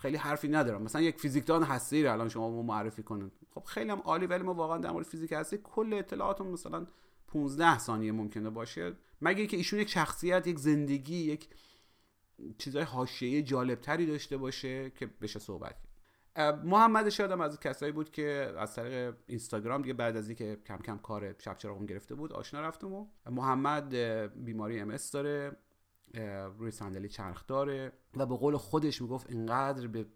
[0.00, 0.82] خیلی حرفی ندارم.
[0.82, 4.42] مثلا یک فیزیکدان هستی رو الان شما ما معرفی کنن خب خیلی هم عالی ولی
[4.42, 6.86] ما واقعا در مورد فیزیک هستی کل اطلاعاتمون مثلا
[7.28, 8.92] 15 ثانیه ممکنه باشه.
[9.20, 11.48] مگه که ایشون یک شخصیت یک زندگی یک
[12.58, 15.74] چیزای حاشیه جالبتری داشته باشه که بشه صحبت
[16.64, 20.98] محمد شادم از کسایی بود که از طریق اینستاگرام دیگه بعد از اینکه کم کم
[20.98, 23.94] کار شب چراغم گرفته بود آشنا رفتم و محمد
[24.44, 25.56] بیماری ام داره.
[26.58, 30.06] روی صندلی چرخ داره و به قول خودش می‌گفت اینقدر به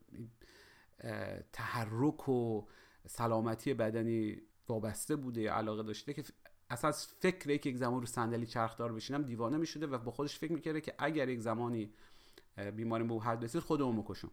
[1.53, 2.67] تحرک و
[3.07, 6.25] سلامتی بدنی وابسته بوده علاقه داشته که
[6.71, 10.39] اصلا از فکر که یک زمان رو صندلی چرخدار بشینم دیوانه می‌شده و با خودش
[10.39, 11.93] فکر می‌کرده که اگر یک زمانی
[12.77, 14.31] بیماری به حد رسید خودمو می‌کشم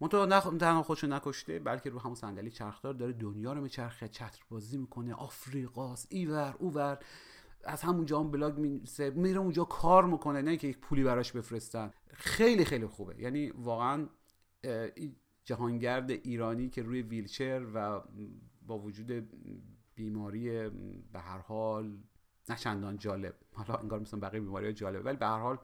[0.00, 4.42] منتها نه تنها خودشو نکشته بلکه رو همون صندلی چرخدار داره دنیا رو میچرخه چتر
[4.50, 6.98] بازی می‌کنه آفریقاست ایور اوور
[7.64, 8.58] از همونجا هم بلاگ
[9.14, 11.90] میره اونجا کار می‌کنه نه که یک پولی براش بفرستن.
[12.14, 13.14] خیلی خیلی خوبه.
[13.18, 14.08] یعنی واقعا
[15.44, 18.02] جهانگرد ایرانی که روی ویلچر و
[18.66, 19.30] با وجود
[19.94, 20.68] بیماری
[21.12, 21.98] به هر حال
[22.48, 23.34] نه چندان جالب.
[23.52, 25.58] حالا انگار مثلا بقیه بیماری جالبه ولی به هر حال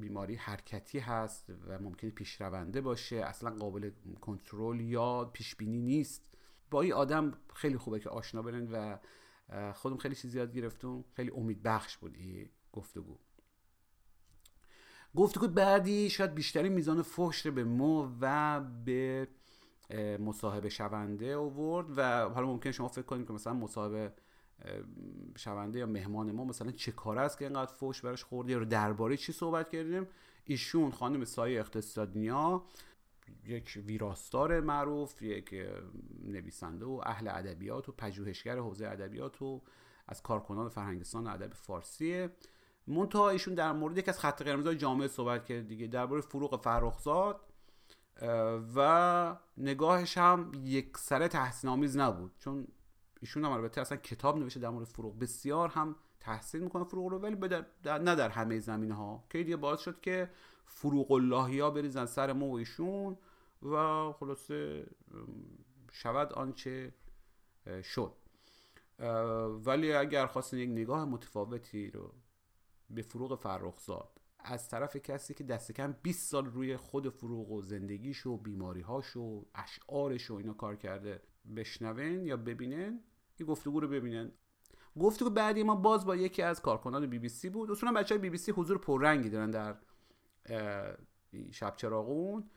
[0.00, 3.16] بیماری حرکتی هست و ممکنه پیشرونده باشه.
[3.16, 3.90] اصلا قابل
[4.20, 6.22] کنترل یا پیش بینی نیست.
[6.70, 8.98] با این آدم خیلی خوبه که آشنا برن و
[9.74, 11.04] خودم خیلی چیز یاد گرفتم.
[11.12, 13.18] خیلی امید بخش بود این گفتگو.
[15.16, 19.28] گفتگو بعدی شاید بیشتری میزان فحش به ما و به
[20.20, 24.12] مصاحبه شونده آورد و حالا ممکن شما فکر کنید که مثلا مصاحبه
[25.36, 29.16] شونده یا مهمان ما مثلا چه کار است که اینقدر فوش براش خورده؟ یا درباره
[29.16, 30.06] چی صحبت کردیم؟
[30.44, 32.64] ایشون خانم سایه اقتصادنیا
[33.44, 35.54] یک ویراستار معروف یک
[36.24, 39.62] نویسنده و اهل ادبیات و پژوهشگر حوزه ادبیات و
[40.08, 42.30] از کارکنان فرهنگستان ادب فارسیه
[42.86, 47.40] منتها ایشون در مورد یک از خط قرمزهای جامعه صحبت کرد دیگه درباره فروغ فرخزاد
[48.76, 52.32] و نگاهش هم یک سره تحسین آمیز نبود.
[52.38, 52.66] چون
[53.20, 55.18] ایشون هم البته اصلا کتاب نوشته در مورد فروغ.
[55.18, 57.36] بسیار هم تحسین می‌کنه فروغ رو ولی
[57.82, 60.30] در نه در همه زمینه ها که دیگه باعث شد که
[60.66, 63.16] فروغ اللهی ها بریزن سر ما و ایشون
[63.62, 64.86] و خلاصه
[65.92, 66.94] شود آنچه
[67.82, 68.12] شد.
[69.64, 72.14] ولی اگر خواستین یک نگاه متفاوتی رو
[72.90, 77.62] به فروغ فرخزاد از طرف کسی که دست کم 20 سال روی خود فروغ و
[77.62, 81.22] زندگیش و بیماریهاش و اشعارش و اینا کار کرده
[81.56, 83.00] بشنون یا ببینن
[83.36, 84.32] این گفتگو رو ببینن.
[85.00, 87.70] گفتگو بعدی ما باز با یکی از کارکنان بی بی سی بود.
[87.70, 89.76] اصولا بچه های بی بی سی حضور پررنگی دارن در
[91.50, 92.50] شب چراغون.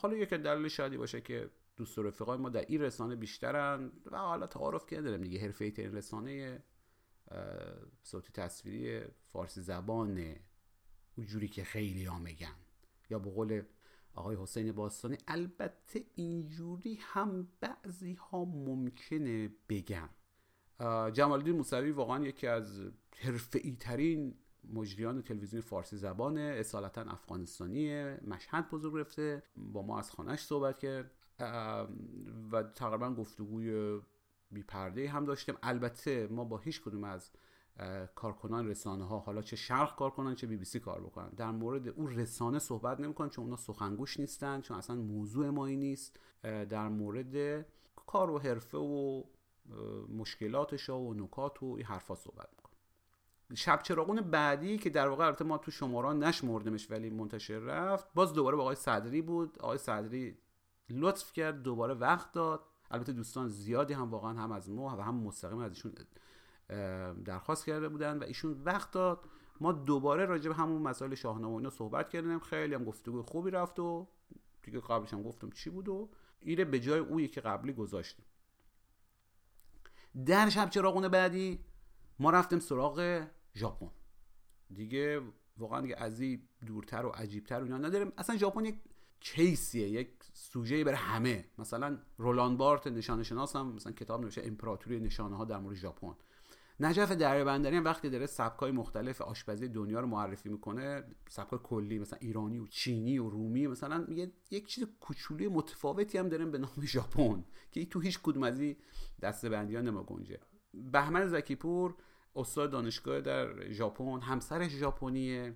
[0.00, 4.16] حالا یک دلیل شادی باشه که دوست و رفیقای ما در این رسانه بیشترن و
[4.18, 5.40] حالا تعارف که دارم دیگه.
[5.40, 6.62] حرفه ترین رسانه
[8.02, 10.36] صوتی تصویری فارسی زبان
[11.16, 12.54] اونجوری که خیلی ها میگن.
[13.10, 13.62] یا به قول
[14.18, 20.08] آقای حسین باستانی البته اینجوری هم بعضی ها ممکنه بگن.
[21.12, 22.80] جمال موسوی واقعا یکی از
[23.20, 24.34] حرفه‌ای ترین
[24.72, 31.10] مجریان تلویزیون فارسی زبانه اصالتا افغانستانیه مشهد بزرگ رفته با ما از خانهش صحبت کرد.
[32.52, 34.00] و تقریبا گفتگوی
[34.50, 35.54] بی پرده هم داشتیم.
[35.62, 37.30] البته ما با هیچ کدوم از
[38.14, 41.28] کارکنان رسانه ها حالا چه شرق کار کنن چه بی بی سی کار بکنن.
[41.28, 46.20] در مورد اون رسانه صحبت نمی‌کنن چون اونا سخنگوش نیستن چون اصلا موضوع مایی نیست.
[46.42, 47.66] در مورد
[48.06, 49.22] کار و حرفه و
[50.08, 52.74] مشکلاتش و نکات و این حرفا صحبت می‌کنن.
[53.54, 58.32] شب چراغون بعدی که در واقع البته ما تو شماران نشمردمش ولی منتشر رفت باز
[58.32, 59.58] دوباره با آقای صدری بود.
[59.58, 60.38] آقای صدری
[60.90, 62.60] لطف کرد دوباره وقت داد.
[62.90, 65.92] البته دوستان زیادی هم واقعا هم از ما و هم مستقیم از ایشون
[67.24, 69.24] درخواست کرده بودن و ایشون وقت داد.
[69.60, 72.38] ما دوباره راجع به همون مسائل شاهنامه اینا صحبت کردیم.
[72.38, 74.08] خیلی هم گفتگو خوبی رفت و
[74.62, 76.08] دیگه قبلش هم گفتم چی بود و
[76.40, 78.24] ایره به جای اویی که قبلی گذاشتیم.
[80.26, 81.64] در شب چراغون بعدی
[82.18, 83.90] ما رفتیم سراغ ژاپن.
[84.74, 85.20] دیگه
[85.58, 88.12] واقعا دیگه از این دورتر و عجیبتر و اینا نداریم.
[88.18, 88.80] اصلا ژاپن یک
[89.20, 91.44] کیسیه یک سوژه برای همه.
[91.58, 96.14] مثلا رولان بارت نشانه شناس هم مثلا کتاب نوشته امپراتوری نشانه ها در مورد ژاپن.
[96.80, 102.18] نجف دریابندری هم وقتی داره سبکای مختلف آشپزی دنیا رو معرفی می‌کنه سبکای کلی مثلا
[102.22, 106.84] ایرانی و چینی و رومی مثلا میگه یک چیز کوچولی متفاوتی هم داریم به نام
[106.92, 108.76] ژاپن که تو هیچ کدوم از این
[109.22, 110.40] دسته بندی ها نماگنجه.
[110.74, 111.94] بهمن زکیپور
[112.36, 115.54] استاد دانشگاه در ژاپن همسرش ژاپنیه.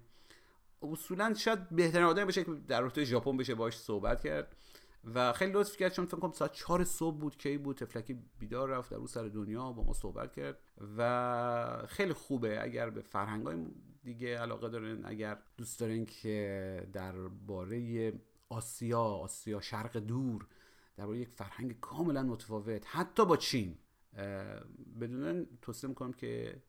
[0.83, 4.57] اصولا شاید بهترین آدم بشه که در رابطه ژاپن بشه باش صحبت کرد.
[5.05, 8.69] و خیلی لطف کرد چون فکر کنم ساعت 4 صبح بود کی بود تفلکی بیدار
[8.69, 10.59] رفت در اون سر دنیا با ما صحبت کرد
[10.99, 12.63] و خیلی خوبه.
[12.63, 13.67] اگر به فرهنگ های
[14.03, 18.13] دیگه علاقه دارین اگر دوست دارین که درباره
[18.49, 20.47] آسیا آسیا شرق دور
[20.97, 23.79] درباره یک فرهنگ کاملا متفاوت حتی با چین
[25.01, 26.63] بدون توصیه می‌کنم که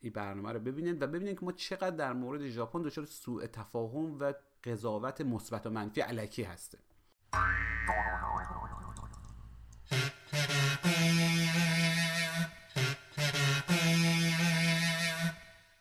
[0.00, 4.18] این برنامه رو ببینید و ببینید که ما چقدر در مورد ژاپن دچار سوء تفاهم
[4.20, 4.32] و
[4.64, 6.78] قضاوت مثبت و منفی علکی هسته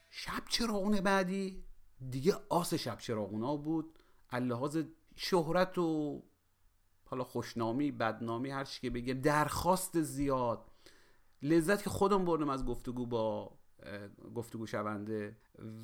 [0.10, 1.64] شب چراغون بعدی؟
[2.10, 4.00] دیگه آس شب چراغونا بود.
[4.30, 4.78] اللحاظ
[5.16, 6.22] شهرت و
[7.06, 10.72] حالا خوشنامی بدنامی هر چی که بگه درخواست زیاد.
[11.42, 13.57] لذت که خودم بردم از گفتگو با
[14.36, 15.36] گفتگو شونده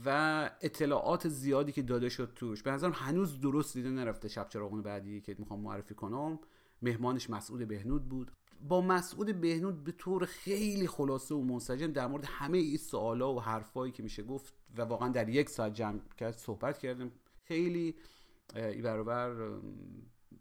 [0.05, 2.63] و اطلاعات زیادی که داده شد توش.
[2.63, 6.39] به نظرم هنوز درست دیده نرفته شب چراغون بعدی که می‌خوام معرفی کنم.
[6.81, 8.31] مهمانش مسعود بهنود بود.
[8.61, 13.41] با مسعود بهنود به طور خیلی خلاصه و منسجم در مورد همه این سوالا و
[13.41, 17.11] حرفایی که میشه گفت و واقعا در یک ساعت جمع کرد صحبت کردیم.
[17.43, 17.95] خیلی
[18.55, 19.59] ای برابر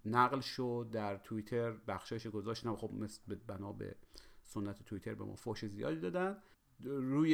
[0.04, 2.76] نقل شد در توییتر بخشایش گذاشتم.
[2.76, 3.96] خب مثل بنا به
[4.42, 6.36] سنت توییتر به ما فوش زیادی دادن.
[6.84, 7.32] روی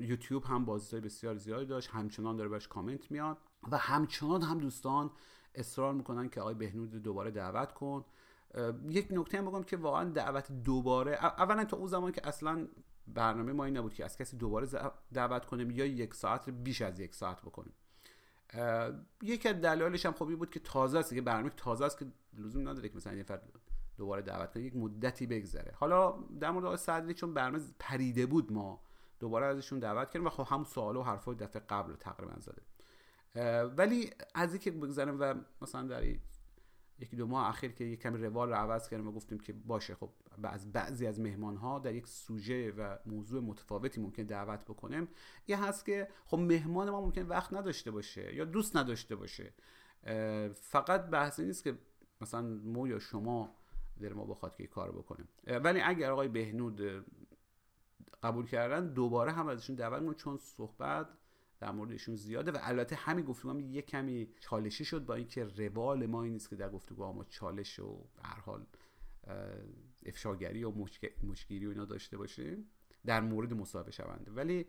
[0.00, 1.90] یوتیوب هم بازدید بسیار زیادی داشت.
[1.90, 3.38] همچنان داره بهش کامنت میاد
[3.70, 5.10] و همچنان هم دوستان
[5.54, 8.04] اصرار می‌کنن که آقای بهنود دوباره دعوت کن.
[8.88, 12.68] یک نکته هم بگم که واقعا دعوت دوباره اولا تا اون زمان که اصلا
[13.06, 14.68] برنامه ما این نبود که از کسی دوباره
[15.12, 17.72] دعوت کنیم یا یک ساعت بیش از یک ساعت بکنیم.
[19.22, 22.06] یکی از دلایلش هم خوبی بود که تازه است که برنامه تازه است که
[22.38, 23.24] لزوم نداره که مثلا یه
[23.96, 25.72] دوباره دعوت کنیم یک مدتی بگذره.
[25.76, 28.80] حالا در مورد آقای صدری چون برنامه پریده بود ما
[29.20, 32.62] دوباره ازشون دعوت کردیم و خب هم سوال و حرفای دفعه قبل تقریبا زده.
[33.64, 36.04] ولی از اینکه بگذاریم و مثلا در
[36.98, 39.94] یکی دو ماه اخیر که یک کمی روال رو عوض کردیم و گفتیم که باشه
[39.94, 40.10] خب
[40.42, 45.08] از بعضی از مهمان ها در یک سوژه و موضوع متفاوتی ممکن دعوت بکنیم.
[45.48, 49.52] یه هست که خب مهمان ما ممکن وقت نداشته باشه یا دوست نداشته باشه.
[50.54, 51.78] فقط بحثی نیست که
[52.20, 53.54] مثلا مو یا شما
[54.00, 57.04] دل ما بخواد که کار بکنیم ولی اگر آقای بهنود
[58.22, 61.08] قبول کردن دوباره هم ازشون دعوت چون صحبت
[61.60, 65.44] در مورد ایشون زیاده و البته همین گفتگو هم یه کمی چالشی شد با اینکه
[65.44, 68.66] روال ما این نیست که در گفتگو ما چالش و هر حال
[70.06, 70.72] افشاگری و
[71.22, 72.70] مشگیری و اینا داشته باشیم
[73.06, 74.30] در مورد مصاحبه شونده.
[74.30, 74.66] ولی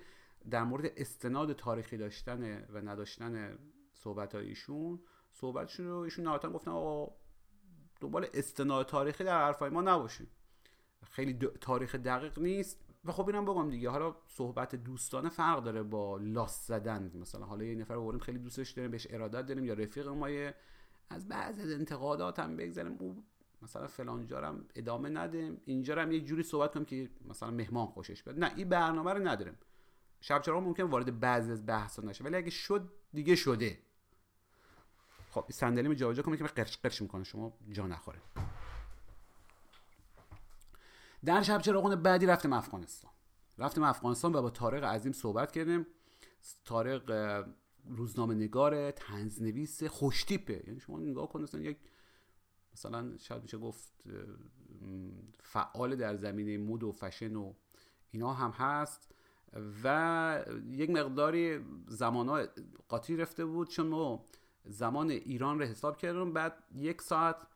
[0.49, 3.57] در مورد استناد تاریخی داشتن و نداشتن
[3.93, 4.99] صحبت های ایشون
[5.31, 7.15] صحبتشون رو ایشون نهایتا گفتن آقا
[7.99, 10.27] دنبال استناد تاریخی در حرفای ما نباشیم.
[11.09, 12.83] خیلی تاریخ دقیق نیست.
[13.05, 13.89] و خب اینم بگم دیگه.
[13.89, 17.11] حالا صحبت دوستانه فرق داره با لاس زدن.
[17.15, 20.27] مثلا حالا یه نفر رو خیلی دوستش داریم بهش ارادت داریم یا رفیق ما
[21.09, 22.95] از بعضی از انتقادات هم بگذاریم.
[22.99, 23.23] او
[23.61, 25.61] مثلا فلان جارم ادامه ندیم.
[25.65, 28.39] اینجا هم یه جوری صحبت کنیم که مثلا مهمان خوشش بیاد.
[28.39, 29.57] نه این برنامه رو نداریم.
[30.21, 32.23] شب چرا ممکن وارد بعضی از بحثا نشه.
[32.23, 33.79] ولی اگه شد دیگه شده.
[35.29, 38.21] خب صندلی جابجا کنم که قرش قرش می‌کنه شما جا نخوره.
[41.25, 43.11] در شب چراغون بعدی رفتیم افغانستان.
[43.57, 45.87] رفتیم افغانستان و با طارق عظیم صحبت کردیم.
[46.65, 47.45] طارق
[47.85, 50.63] روزنامه نگار تنزنویس خوشتیپه.
[50.67, 51.77] یعنی شما نگاه کنید یک
[52.73, 53.93] مثلا شاید میشه گفت
[55.39, 57.53] فعال در زمینه مود و فشن و
[58.11, 59.11] اینا هم هست
[59.83, 62.47] و یک مقداری زمان
[62.87, 63.69] قاطی رفته بود.
[63.69, 64.25] چون ما
[64.69, 67.47] زمان ایران رو حساب کردم بعد یک ساعت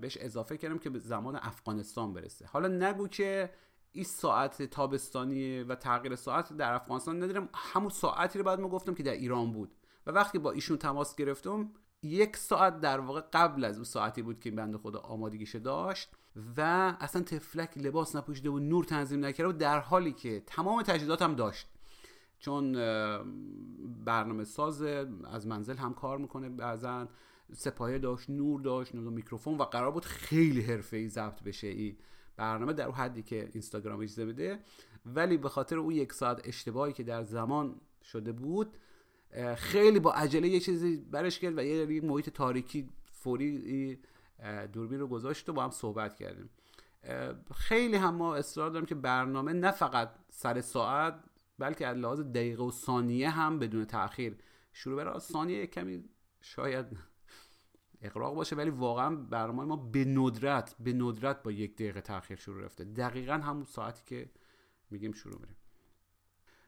[0.00, 2.46] بهش اضافه کردم که به زمان افغانستان برسه.
[2.46, 3.50] حالا نگو که
[3.92, 7.48] این ساعت تابستانی و تغییر ساعت در افغانستان ندارم.
[7.54, 9.74] همون ساعتی رو بعد ما گفتم که در ایران بود.
[10.06, 11.70] و وقتی با ایشون تماس گرفتم
[12.02, 16.10] یک ساعت در واقع قبل از اون ساعتی بود که بنده خدا آمادگیش داشت
[16.56, 16.60] و
[17.00, 21.34] اصلا تفلک لباس نپوشیده و نور تنظیم نکرده و در حالی که تمام تجهیزات هم
[21.34, 21.68] داشت.
[22.40, 22.72] چون
[24.04, 27.08] برنامه ساز از منزل هم کار می‌کنه بعضا.
[27.52, 31.96] سپایه داشت نور داشت میکروفون و قرار بود خیلی حرفه‌ای ضبط بشه این
[32.36, 34.58] برنامه در حدی که اینستاگرام اجازه بده.
[35.06, 38.76] ولی به خاطر اون یک ساعت اشتباهی که در زمان شده بود
[39.56, 43.98] خیلی با عجله یه چیزی برش کرد و یه محیط تاریکی فوری
[44.72, 46.50] دوربین رو گذاشت و با هم صحبت کردیم.
[47.54, 51.14] خیلی هم ما اصرار داریم که برنامه نه فقط سر ساعت
[51.60, 54.36] بلکه از لحاظ دقیقه و ثانیه هم بدون تاخیر
[54.72, 56.04] شروع بره ثانیه کمی
[56.40, 56.86] شاید
[58.02, 62.64] اقراق باشه ولی واقعا برنامه ما به ندرت به ندرت با یک دقیقه تاخیر شروع
[62.64, 62.84] رفته.
[62.84, 64.30] دقیقا همون ساعتی که
[64.90, 65.56] میگیم شروع میره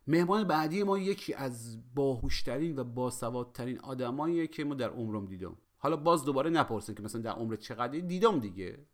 [0.07, 5.57] مهمان بعدی ما یکی از باهوشترین و باسوادترین آدماییه که ما در عمرم دیدم.
[5.79, 8.87] حالا باز دوباره نپرسید که مثلا در عمر چقدر دیدم دیگه.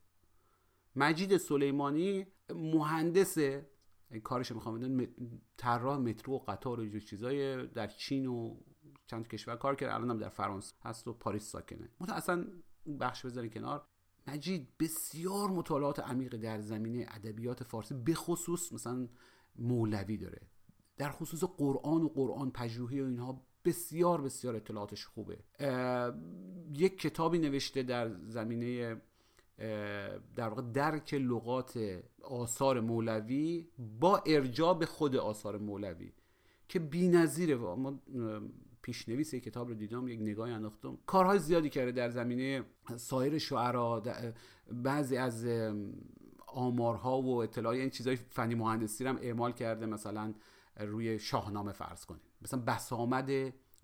[0.96, 3.38] مجید سلیمانی مهندس
[4.22, 5.08] کارش می‌خوام بدن
[5.56, 8.56] طراح مترو و قطار و چیزای در چین و
[9.06, 11.88] چند کشور کار کرد الان هم در فرانسه هست و پاریس ساکنه.
[12.00, 12.46] مت اصلا
[13.00, 13.86] بخش بذارین کنار.
[14.26, 19.08] مجید بسیار مطالعات عمیق در زمینه ادبیات فارسی به خصوص مثلا
[19.56, 20.40] مولوی داره.
[20.96, 25.38] در خصوص قرآن و قرآن پژوهی و اینها بسیار بسیار اطلاعاتش خوبه.
[26.72, 29.00] یک کتابی نوشته در زمینه
[30.36, 33.68] در واقع درک لغات آثار مولوی
[34.00, 36.12] با ارجاع به خود آثار مولوی
[36.68, 38.00] که بی‌نظیره ما
[38.82, 40.98] پیشنویس کتاب رو دیدم یک نگاهی انداختم.
[41.06, 42.64] کارهای زیادی کرده در زمینه
[42.96, 44.02] سایر شعرا
[44.72, 45.46] بعضی از
[46.46, 50.34] آمارها و اطلاعات این چیزای فنی مهندسی رو هم اعمال کرده مثلا
[50.80, 52.22] روی شاهنامه فرض کنیم.
[52.42, 53.30] مثلا بسامد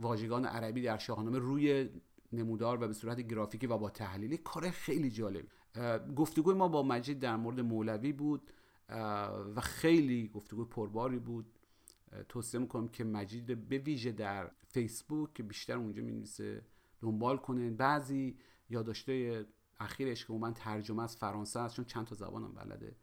[0.00, 1.88] واژگان عربی در شاهنامه روی
[2.32, 5.44] نمودار و به صورت گرافیکی و با تحلیلی کار خیلی جالب
[6.16, 8.50] گفتگوی ما با مجید در مورد مولوی بود
[9.54, 11.46] و خیلی گفتگوی پرباری بود.
[12.28, 16.62] توصیه می‌کنم که مجید به ویژه در فیسبوک که بیشتر اونجا می‌نویسه
[17.00, 18.38] دنبال کنین بعضی
[18.70, 19.46] یادداشته
[19.80, 22.96] اخیرش که من ترجمه از فرانسه است چون چند تا زبانم بلده.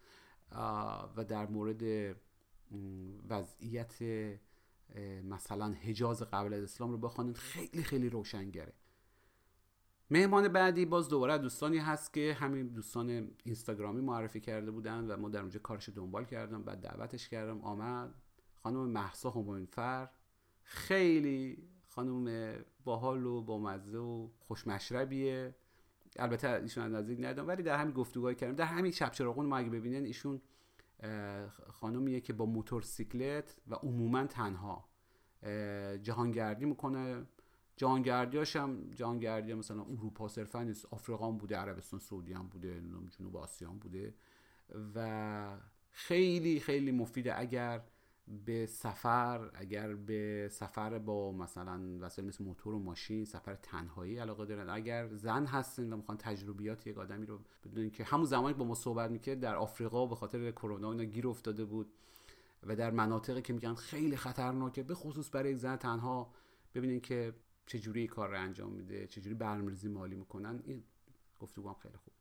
[1.18, 2.16] و در مورد
[3.30, 3.96] وضعیت
[5.24, 8.74] مثلا حجاز قبل از اسلام رو بخوانید خیلی خیلی روشنگره.
[10.12, 15.30] مهمان بعدی باز دوباره دوستانی هست که همین دوستان اینستاگرامی معرفی کرده بودن و ما
[15.30, 17.62] در اونجا کارش دنبال کردم بعد دعوتش کردم.
[17.62, 18.14] آمد.
[18.64, 20.10] خانم محسا هموینفر
[20.64, 21.58] خیلی
[21.88, 25.56] خانم باحال و با مزه و خوشمشربیه.
[26.16, 28.56] البته ایشون نزدیک ندیدم ولی در همین گفتگوهای کردم.
[28.56, 30.42] در همین شب چراغون ما اگه ببینن ایشون
[31.70, 34.86] خانمیه که با موتورسیکلت و عموما تنها
[36.04, 37.26] جهانگردی می‌کنه.
[37.82, 40.86] جهانگردیاش هم جهانگردی مثلا اروپا صرفا نیست.
[40.92, 44.14] آفریقا بوده عربستان سعودی هم بوده جنوب آسیا بوده.
[44.96, 45.58] و
[45.92, 47.82] خیلی خیلی مفیده اگر
[48.46, 54.46] به سفر اگر به سفر با مثلا وسایل مثل موتور و ماشین سفر تنهایی علاقه
[54.46, 54.70] دارن.
[54.70, 58.76] اگر زن هستن و می‌خوان تجربیات یک آدمی رو بدونن که همون زمانی با ما
[58.76, 61.94] صحبت می‌کرد در آفریقا به خاطر کرونا اینا گیر افتاده بود
[62.64, 66.32] و در مناطقی که میگن خیلی خطرناکه به خصوص برای زن تنها
[66.76, 67.34] ببینین که
[67.66, 70.84] چجوری کار رو انجام میده چجوری برنامه‌ریزی مالی می‌کنن این
[71.40, 72.14] گفتگو هم خیلی خوب.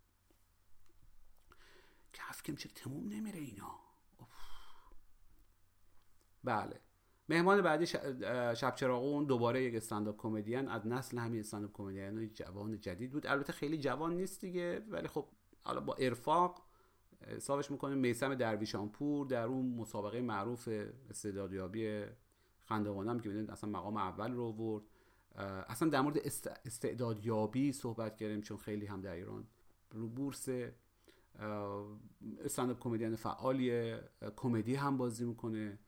[2.13, 3.81] کف کم چه تموم نمیره اینا؟
[6.45, 6.81] بله.
[7.29, 7.87] مهمان بعدی
[8.57, 10.69] شب چراغون دوباره یک استنداپ کمدین.
[10.69, 13.27] از نسل همین استنداپ کمدین جوان جدید بود.
[13.27, 15.29] البته خیلی جوان نیست دیگه ولی خب
[15.65, 16.67] حالا با ارفاق
[17.27, 20.69] حسابش می‌کنه میسم درویشانپور در اون مسابقه معروف
[21.11, 22.05] استعدادیابی
[22.61, 24.85] خندوانم که ببینید اصلا مقام اول رو آورد.
[25.37, 26.19] اصلا در مورد
[26.65, 29.47] استعدادیابی صحبت کردیم چون خیلی هم در ایران
[29.91, 30.49] رو بورس
[32.45, 34.03] استنداپ کمدین فعالیه
[34.37, 35.79] کمدی هم بازی می‌کنه.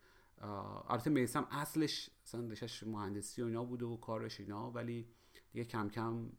[0.88, 2.48] البته میسم اصلش اصلا
[2.86, 5.08] مهندسی و اینا بوده و کارش اینا ولی
[5.52, 6.30] دیگه کم کم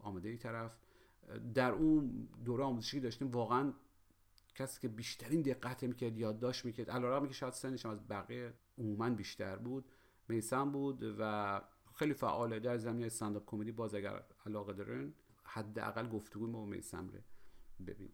[0.00, 0.76] آمده ای طرف.
[1.54, 3.72] در اون دوره آموزشی داشتیم واقعا
[4.54, 6.90] کسی که بیشترین دقت می‌کرد یادداشت می‌کرد.
[6.90, 9.84] علیرغم که شاید سنش از بقیه عموما بیشتر بود
[10.28, 11.60] میسم بود و
[11.94, 15.14] خیلی فعاله در زمینه استنداپ کمدی باز اگر علاقه دارین
[15.44, 17.18] حداقل گفتگوی ما با میسم رو
[17.86, 18.12] ببین.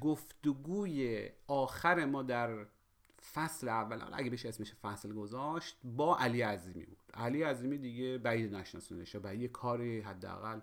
[0.00, 2.66] گفتگوی آخر ما در
[3.32, 6.98] فصل اول اگه بشه اسمش فصل گذاشت با علی عظیمی بود.
[7.14, 10.60] علی عظیمی دیگه بعید نشناسونش یا یه کاری حداقل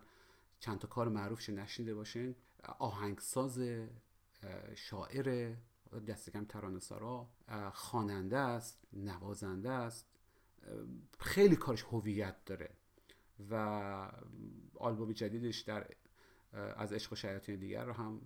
[0.59, 2.35] چند تا کار معروفش نشنیده باشین.
[2.79, 3.61] آهنگساز
[4.75, 5.55] شاعر
[6.07, 7.29] دست کم ترانه سرا
[7.73, 10.09] خواننده است نوازنده است.
[11.19, 12.69] خیلی کارش هویت داره
[13.49, 13.55] و
[14.75, 15.87] آلبوم جدیدش در
[16.53, 18.21] از عشق و شیاطین دیگر رو هم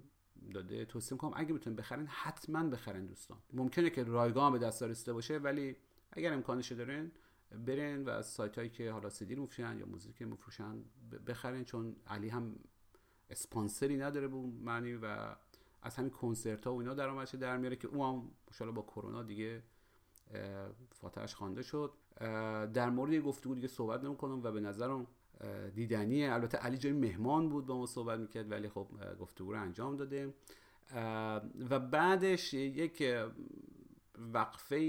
[0.53, 0.85] داده.
[0.85, 3.37] توصیه می‌کنم اگه می‌تونن بخرین حتما بخرین دوستان.
[3.53, 5.75] ممکنه که رایگان به دست رسیده باشه ولی
[6.11, 7.11] اگر امکانش دارین
[7.65, 10.83] برین و از سایت هایی که حالا سیدی مفروشن یا موزیک مفروشن
[11.27, 12.55] بخرین چون علی هم
[13.29, 15.35] اسپانسری نداره به معنی و
[15.81, 19.63] از همین کنسرت ها و اینا درآمدش در میاره که اون هم با کرونا دیگه
[20.91, 21.93] فاتحش خوانده شد.
[22.73, 25.07] در مورد یه گفتگو دیگه صحبت نمی‌کنم و به نظرم
[25.75, 26.33] دیدنیه.
[26.33, 28.87] البته علی جای مهمان بود با ما صحبت می‌کرد ولی خب
[29.19, 30.33] گفتگو رو انجام داده
[31.69, 33.03] و بعدش یک
[34.33, 34.81] وقفه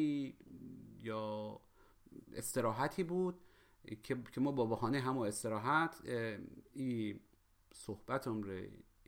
[1.03, 1.61] یا
[2.35, 3.41] استراحتی بود
[4.33, 5.97] که ما با بهانه همو استراحت
[6.73, 7.21] این
[7.73, 8.61] صحبتم رو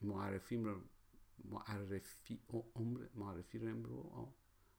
[0.02, 0.76] معرفیم رو
[1.44, 2.40] معرفی
[2.74, 3.68] عمر معرفی رو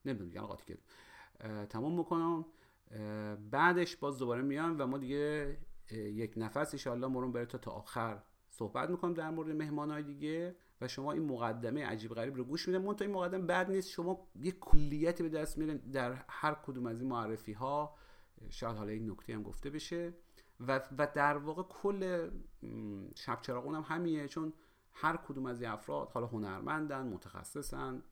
[0.05, 2.45] نمی‌دونم دیگه قاطی کرد تمام می‌کنم
[3.51, 5.57] بعدش باز دوباره میان و ما دیگه
[5.91, 10.87] یک نفس ایشالله مرون بره تا تا آخر صحبت می‌کنم در مورد مهمان دیگه و
[10.87, 13.89] شما این مقدمه عجیب غریب رو گوش میدن تا این مقدمه بد نیست.
[13.89, 17.95] شما یه کلیتی به دست میرین در هر کدوم از این معرفی ها
[18.49, 20.13] شاید حالا یک نکته هم گفته بشه.
[20.59, 22.29] و, و در واقع کل
[23.15, 24.53] شب چراغون هم همیه چون
[24.93, 28.03] هر کدوم از این افراد حالا هنرمندن متخصصن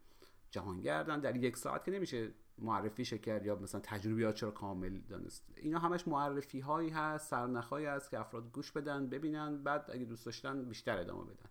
[0.51, 1.19] جهانگردن.
[1.19, 5.45] در یک ساعت که نمیشه معرفی کرد یا مثلا تجربیات چرا کامل دانست.
[5.55, 10.25] اینا همش معرفی هایی هست سرنخهایی هست که افراد گوش بدن ببینن بعد اگه دوست
[10.25, 11.49] داشتن بیشتر ادامه بدن.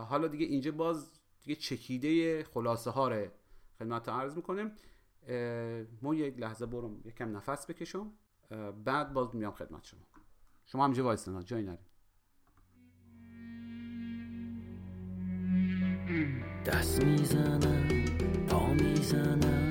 [0.00, 1.10] حالا دیگه اینجا باز
[1.42, 3.26] دیگه چکیده خلاصه ها رو
[3.78, 4.72] خدمت عرض می‌کنیم
[6.02, 8.12] ما یک لحظه برم یکم نفس بکشم.
[8.84, 10.00] بعد باز میام خدمت شما.
[10.66, 11.78] شما همجا وایستن جایی نرین.
[16.66, 17.88] دست می‌زنم
[18.48, 19.70] پا می‌زنم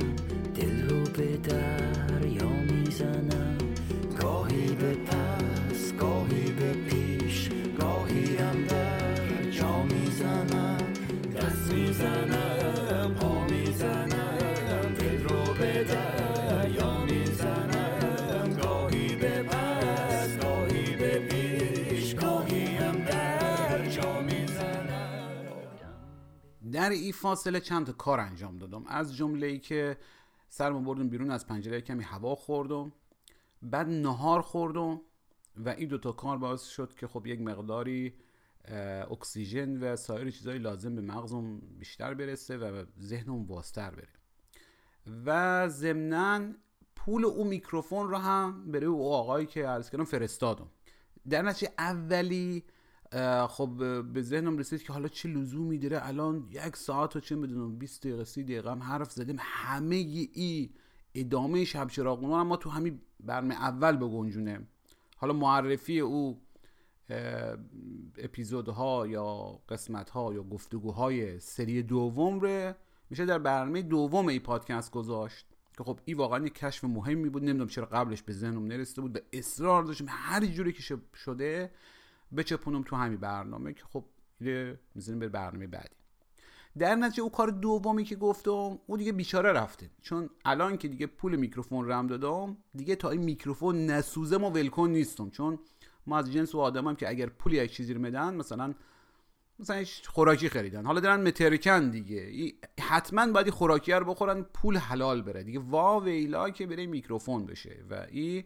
[0.55, 3.57] دل رو به دریا می‌زنم.
[4.21, 4.95] گاهی به
[26.71, 28.83] در این فاصله چند تا کار انجام دادم.
[28.87, 29.97] از جمله ای که
[30.49, 32.91] سرمو بردم بیرون از پنجره کمی هوا خوردم.
[33.61, 35.01] بعد نهار خوردم
[35.57, 38.13] و این دوتا کار باعث شد که خب یک مقداری
[39.11, 44.19] اکسیژن و سایر چیزهای لازم به مغزم بیشتر برسه و ذهنم وازتر بره.
[45.25, 46.53] و ضمنا
[46.95, 50.67] پول او میکروفون رو هم برای او آقایی که عرض کردم فرستادم.
[51.29, 52.63] در نتیجه اولی
[53.49, 57.77] خب به ذهنم رسید که حالا چه لزومی داره الان یک ساعت و چه می‌دونم
[57.77, 59.35] 20 دقیقه 30 دقیقه هم حرف زدیم.
[59.39, 60.69] همه ای
[61.15, 64.67] ادامه شب چراغون ما تو همین برنامه اول بگنجونه
[65.17, 66.41] حالا معرفی او
[68.17, 72.75] اپیزودها یا قسمتها یا گفتگوهای سری دوم ره
[73.09, 75.45] میشه در برنامه دوم ای پادکست گذاشت.
[75.77, 77.43] که خب این واقعا یک کشف مهمی بود.
[77.43, 79.17] نمی‌دونم چرا قبلش به ذهنم نرسیده بود.
[79.17, 81.71] و اصرار داشتم هر جوری که شده
[82.37, 84.05] بچپونم تو همین برنامه که خب
[84.95, 85.95] می‌زنیم به برنامه بعدی.
[86.77, 89.89] در نتیجه او کار دومی که گفتم او دیگه بیچاره رفته.
[90.01, 94.89] چون الان که دیگه پول میکروفون رم دادم دیگه تا این میکروفون نسوزه ما ولکن
[94.89, 95.29] نیستم.
[95.29, 95.59] چون
[96.07, 98.73] ما از جنس و آدمم که اگر پولی یک چیزی رو میدن مثلا
[99.59, 100.85] مثلا خوراکی خریدن.
[100.85, 102.53] حالا دارن مترکن دیگه.
[102.79, 105.43] حتما باید خوراکی رو بخورن پول حلال بره.
[105.43, 107.83] دیگه وا ویلا که بره میکروفون بشه.
[107.89, 108.43] و این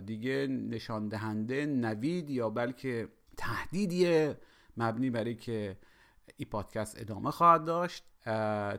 [0.00, 4.36] دیگه نشان دهنده نوید یا بلکه تهدیدیه
[4.76, 5.76] مبنی برای که
[6.36, 8.04] این پادکست ادامه خواهد داشت.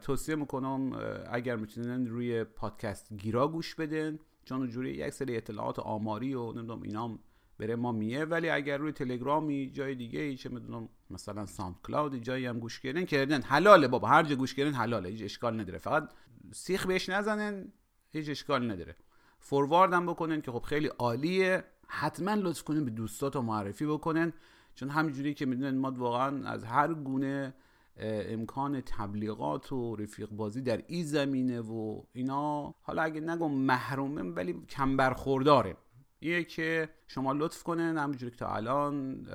[0.01, 0.91] توصیه می‌کنم
[1.31, 4.19] اگر می‌تونن روی پادکست گیرا گوش بدن.
[4.45, 7.19] چون اونجوری یک سری اطلاعات آماری و نمی‌دونم اینام
[7.61, 12.15] بره ما میه ولی اگر روی تلگرامی جای دیگه ای چه می‌دونم مثلا ساوند کلاود
[12.15, 13.41] جایی هم گوش کردن کردن.
[13.41, 15.77] حلاله بابا هر جا گوش کردن حلاله هیچ اشکال نداره.
[15.77, 16.09] فقط
[16.51, 17.71] سیخ بهش نزنن
[18.11, 18.95] هیچ اشکال نداره.
[19.39, 21.63] فوروارد هم بکنن که خب خیلی عالیه.
[21.87, 24.33] حتما لطف کنین به دوستات معرفی بکنن
[24.75, 27.53] چون همینجوری که می‌دونن ما واقعا از هر گونه
[27.97, 32.75] امکان تبلیغات و رفیق بازی در این زمینه و اینا.
[32.81, 35.77] حالا اگه نگم محرومه ولی کم برخورداره.
[36.21, 39.27] یه که شما لطف کنن همونجوری که تا الان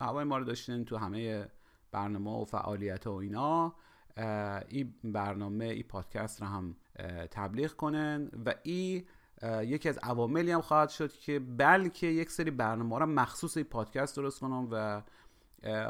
[0.00, 1.48] هوای ما رو داشتین تو همه
[1.92, 3.74] برنامه و فعالیت و اینا
[4.68, 6.76] این برنامه این پادکست رو هم
[7.30, 9.04] تبلیغ کنن و این
[9.62, 14.16] یکی از عواملی هم خواهد شد که بلکه یک سری برنامه رو مخصوص این پادکست
[14.16, 15.02] درست کنم و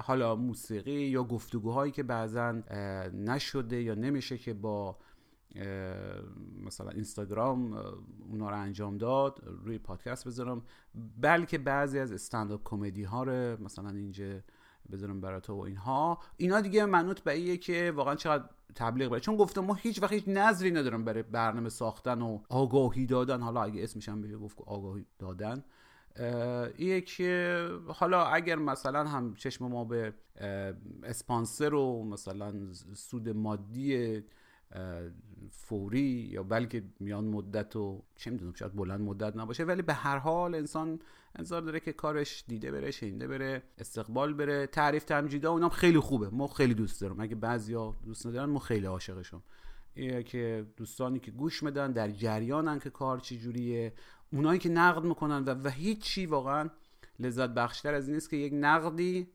[0.03, 2.53] حالا موسیقی یا گفتگوهایی که بعضا
[3.13, 4.97] نشده یا نمیشه که با
[6.65, 7.73] مثلا اینستاگرام
[8.31, 10.63] اونا رو انجام داد روی پادکست بذارم.
[11.21, 14.41] بلکه بعضی از استنداپ کمدی ها رو مثلا اینجا
[14.93, 16.19] بذارم برای تو و اینها.
[16.37, 18.45] اینا دیگه منوط به ایه که واقعا چقدر
[18.75, 23.07] تبلیغ بره چون گفتم ما هیچ وقت هیچ نظری ندارم برای برنامه ساختن و آگاهی
[23.07, 23.41] دادن.
[23.41, 25.65] حالا اگه اسمش هم بشه گفت آگاهی دادن.
[26.77, 30.15] ایه که حالا اگر مثلا هم چشم ما به
[31.03, 32.55] اسپانسر و مثلا
[32.95, 34.23] سود مادی
[35.51, 40.19] فوری یا بلکه میان مدت و چه می‌دونم شاید بلند مدت نباشه ولی به هر
[40.19, 41.01] حال انسان
[41.37, 44.67] انتظار داره که کارش دیده بره شنیده بره استقبال بره.
[44.67, 46.29] تعریف تمجیدا اونام خیلی خوبه.
[46.29, 47.21] ما خیلی دوست دارم.
[47.21, 49.43] اگه بعضیا دوست ندارن ما خیلی عاشقشم.
[50.25, 53.93] که دوستانی که گوش میدن در جریانن که کار چی جوریه.
[54.33, 56.71] اونایی که نقد می‌کنن و, و هیچی واقعا
[57.19, 59.29] لذت بخشتر از این است که یک نقدی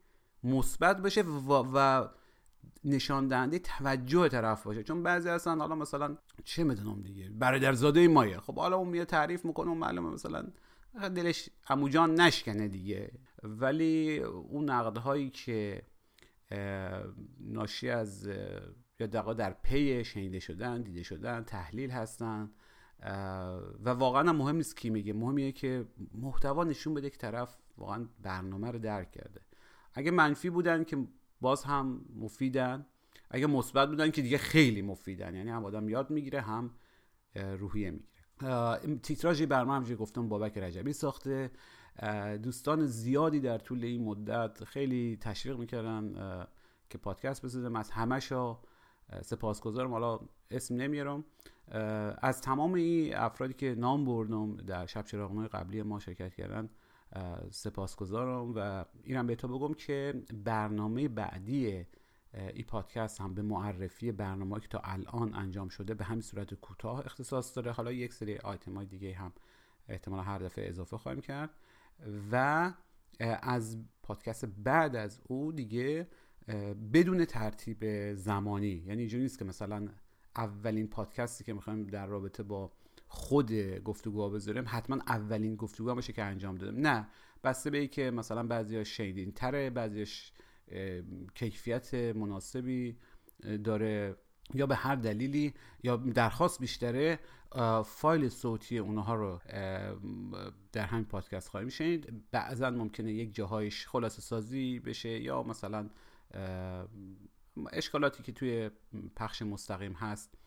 [0.43, 2.07] مثبت بشه و, و
[2.83, 4.83] نشان دهنده توجه طرف باشه.
[4.83, 8.39] چون بعضی هستن حالا مثلا چه می‌دونم دیگه برادرزاده مایه.
[8.39, 10.47] خب حالا اون میاد تعریف می‌کنه و معلومه مثلا
[11.15, 13.11] دلش عموجان نشکنه دیگه.
[13.43, 15.81] ولی اون نقدهایی که
[17.39, 18.27] ناشی از
[18.99, 22.51] یا دقیقا در پی شنیده شدن دیده شدن تحلیل هستن
[23.83, 25.13] و واقعا مهم نیست کی میگه.
[25.13, 29.41] مهمیه که محتوا نشون بده که طرف واقعا برنامه رو درک کرده.
[29.93, 31.07] اگه منفی بودن که
[31.41, 32.85] باز هم مفیدن.
[33.31, 35.35] اگه مثبت بودن که دیگه خیلی مفیدن.
[35.35, 36.71] یعنی هم آدم یاد می‌گیره هم
[37.35, 38.09] روحیه می‌گیره.
[39.03, 41.51] تیتراژی برنامه همجوری گفتم بابک رجبی ساخته.
[42.43, 46.13] دوستان زیادی در طول این مدت خیلی تشویق می‌کردن
[46.89, 47.75] که پادکست بسازم.
[47.75, 48.59] از همشا
[49.21, 49.91] سپاسگزارم.
[49.91, 50.19] حالا
[50.51, 51.25] اسم نمیارم
[52.21, 56.69] از تمام این افرادی که نام بردم در شب چراغنای قبلی ما شرکت کردن
[57.51, 61.85] سپاسگزارم و اینم به تو بگم که برنامه بعدی
[62.53, 66.99] ای پادکست هم به معرفی برنامه که تا الان انجام شده به همین صورت کوتاه
[67.05, 67.71] اختصاص داره.
[67.71, 69.33] حالا یک سری آیتم های دیگه هم
[69.87, 71.49] احتمال هر دفعه اضافه خواهیم کرد.
[72.31, 72.73] و
[73.41, 76.07] از پادکست بعد از او دیگه
[76.93, 78.67] بدون ترتیب زمانی.
[78.67, 79.87] یعنی اینجوری نیست که مثلا
[80.35, 82.71] اولین پادکستی که می‌خوایم در رابطه با
[83.09, 83.53] خود
[83.83, 87.07] گفتگوها بذاریم حتما اولین گفتگو باشه که انجام دادم نه
[87.43, 90.31] بسته به ای که مثلا بعضی شیدین تره بعضیش
[91.35, 92.97] کیفیت مناسبی
[93.63, 94.15] داره
[94.53, 95.53] یا به هر دلیلی
[95.83, 97.19] یا درخواست بیشتره
[97.85, 99.39] فایل صوتی اونها رو
[100.71, 102.31] در همین پادکست خواهیم شنید.
[102.31, 105.89] بعضا ممکنه یک جاهایش خلاصه سازی بشه یا مثلا
[107.71, 108.69] اشکالاتی که توی
[109.15, 110.37] پخش مستقیم هست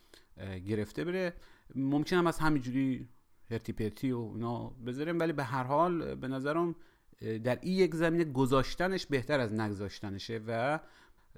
[0.67, 1.33] گرفته بره.
[1.75, 3.09] ممکن هم از همینجوری
[3.51, 6.75] هرتی پرتی و اونا بذاریم ولی به هر حال به نظرم
[7.21, 10.81] در این یک زمینه گذاشتنش بهتر از نگذاشتنشه و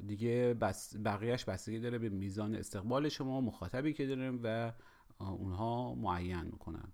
[0.07, 4.73] دیگه بس بقیهش بستگی داره به میزان استقبال شما مخاطبی که داریم و
[5.19, 6.93] اونها معین می‌کنن.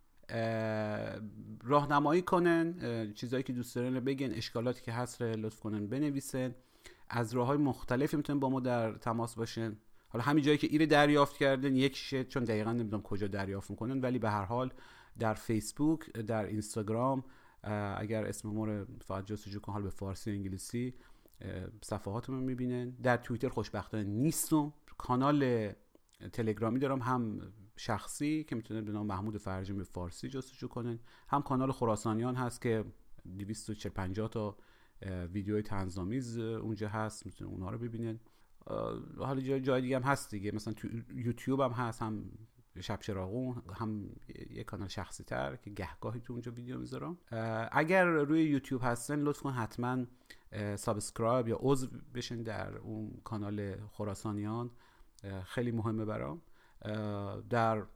[1.65, 2.75] راهنمایی کنن
[3.13, 6.55] چیزهایی که دوست دارن بگن اشکالاتی که هست لطف کنن بنویسن.
[7.09, 9.77] از راه های مختلفی می‌تونن با ما در تماس باشن.
[10.13, 14.19] حالا همین جایی که ایره دریافت کردن یکیشه چون دقیقا نمی‌دونم کجا دریافت می‌کنن ولی
[14.19, 14.73] به هر حال
[15.19, 17.25] در فیسبوک در اینستاگرام
[17.97, 20.95] اگر اسم ما رو فقط جستجو کن حال به فارسی و انگلیسی
[21.83, 22.91] صفحاتمون می‌بینن.
[22.91, 25.73] در توییتر خوشبختانه نیستم کانال
[26.33, 31.43] تلگرامی دارم هم شخصی که می‌تونن به نام محمود فرجی به فارسی جستجو کنن هم
[31.43, 32.85] کانال خراسانیان هست که
[33.39, 34.57] 250 تا
[35.33, 38.21] ویدیوی تنظامیز اونجا هست می‌تونن اونها رو ببینن.
[39.19, 40.55] حالا جای, جای دیگه هم هست دیگه.
[40.55, 42.25] مثلا تو یوتیوب هم هست هم
[42.81, 44.11] شب چراغون هم
[44.51, 47.19] یه کانال شخصی تر که گهگاهی تو اونجا ویدیو می‌ذارم.
[47.73, 50.05] اگر روی یوتیوب هستن لطفا حتما
[50.77, 54.71] subscribe یا عضو بشین در اون کانال خراسانیان.
[55.45, 56.43] خیلی مهمه برام.
[57.51, 57.87] در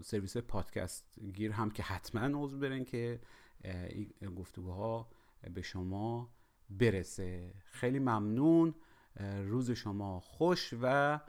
[0.00, 3.20] سرویس پادکست‌گیر هم که حتما عضو بشین که
[3.64, 5.10] این گفتگوها
[5.54, 6.32] به شما
[6.70, 7.54] برسه.
[7.64, 8.74] خیلی ممنون.
[9.20, 11.20] روز شما خوش و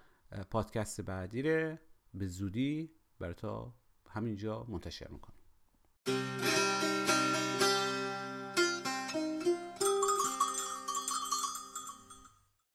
[0.51, 1.77] پادکست بعدی رو
[2.13, 3.73] به زودی برای تا
[4.09, 5.33] همینجا منتشر می‌کنم.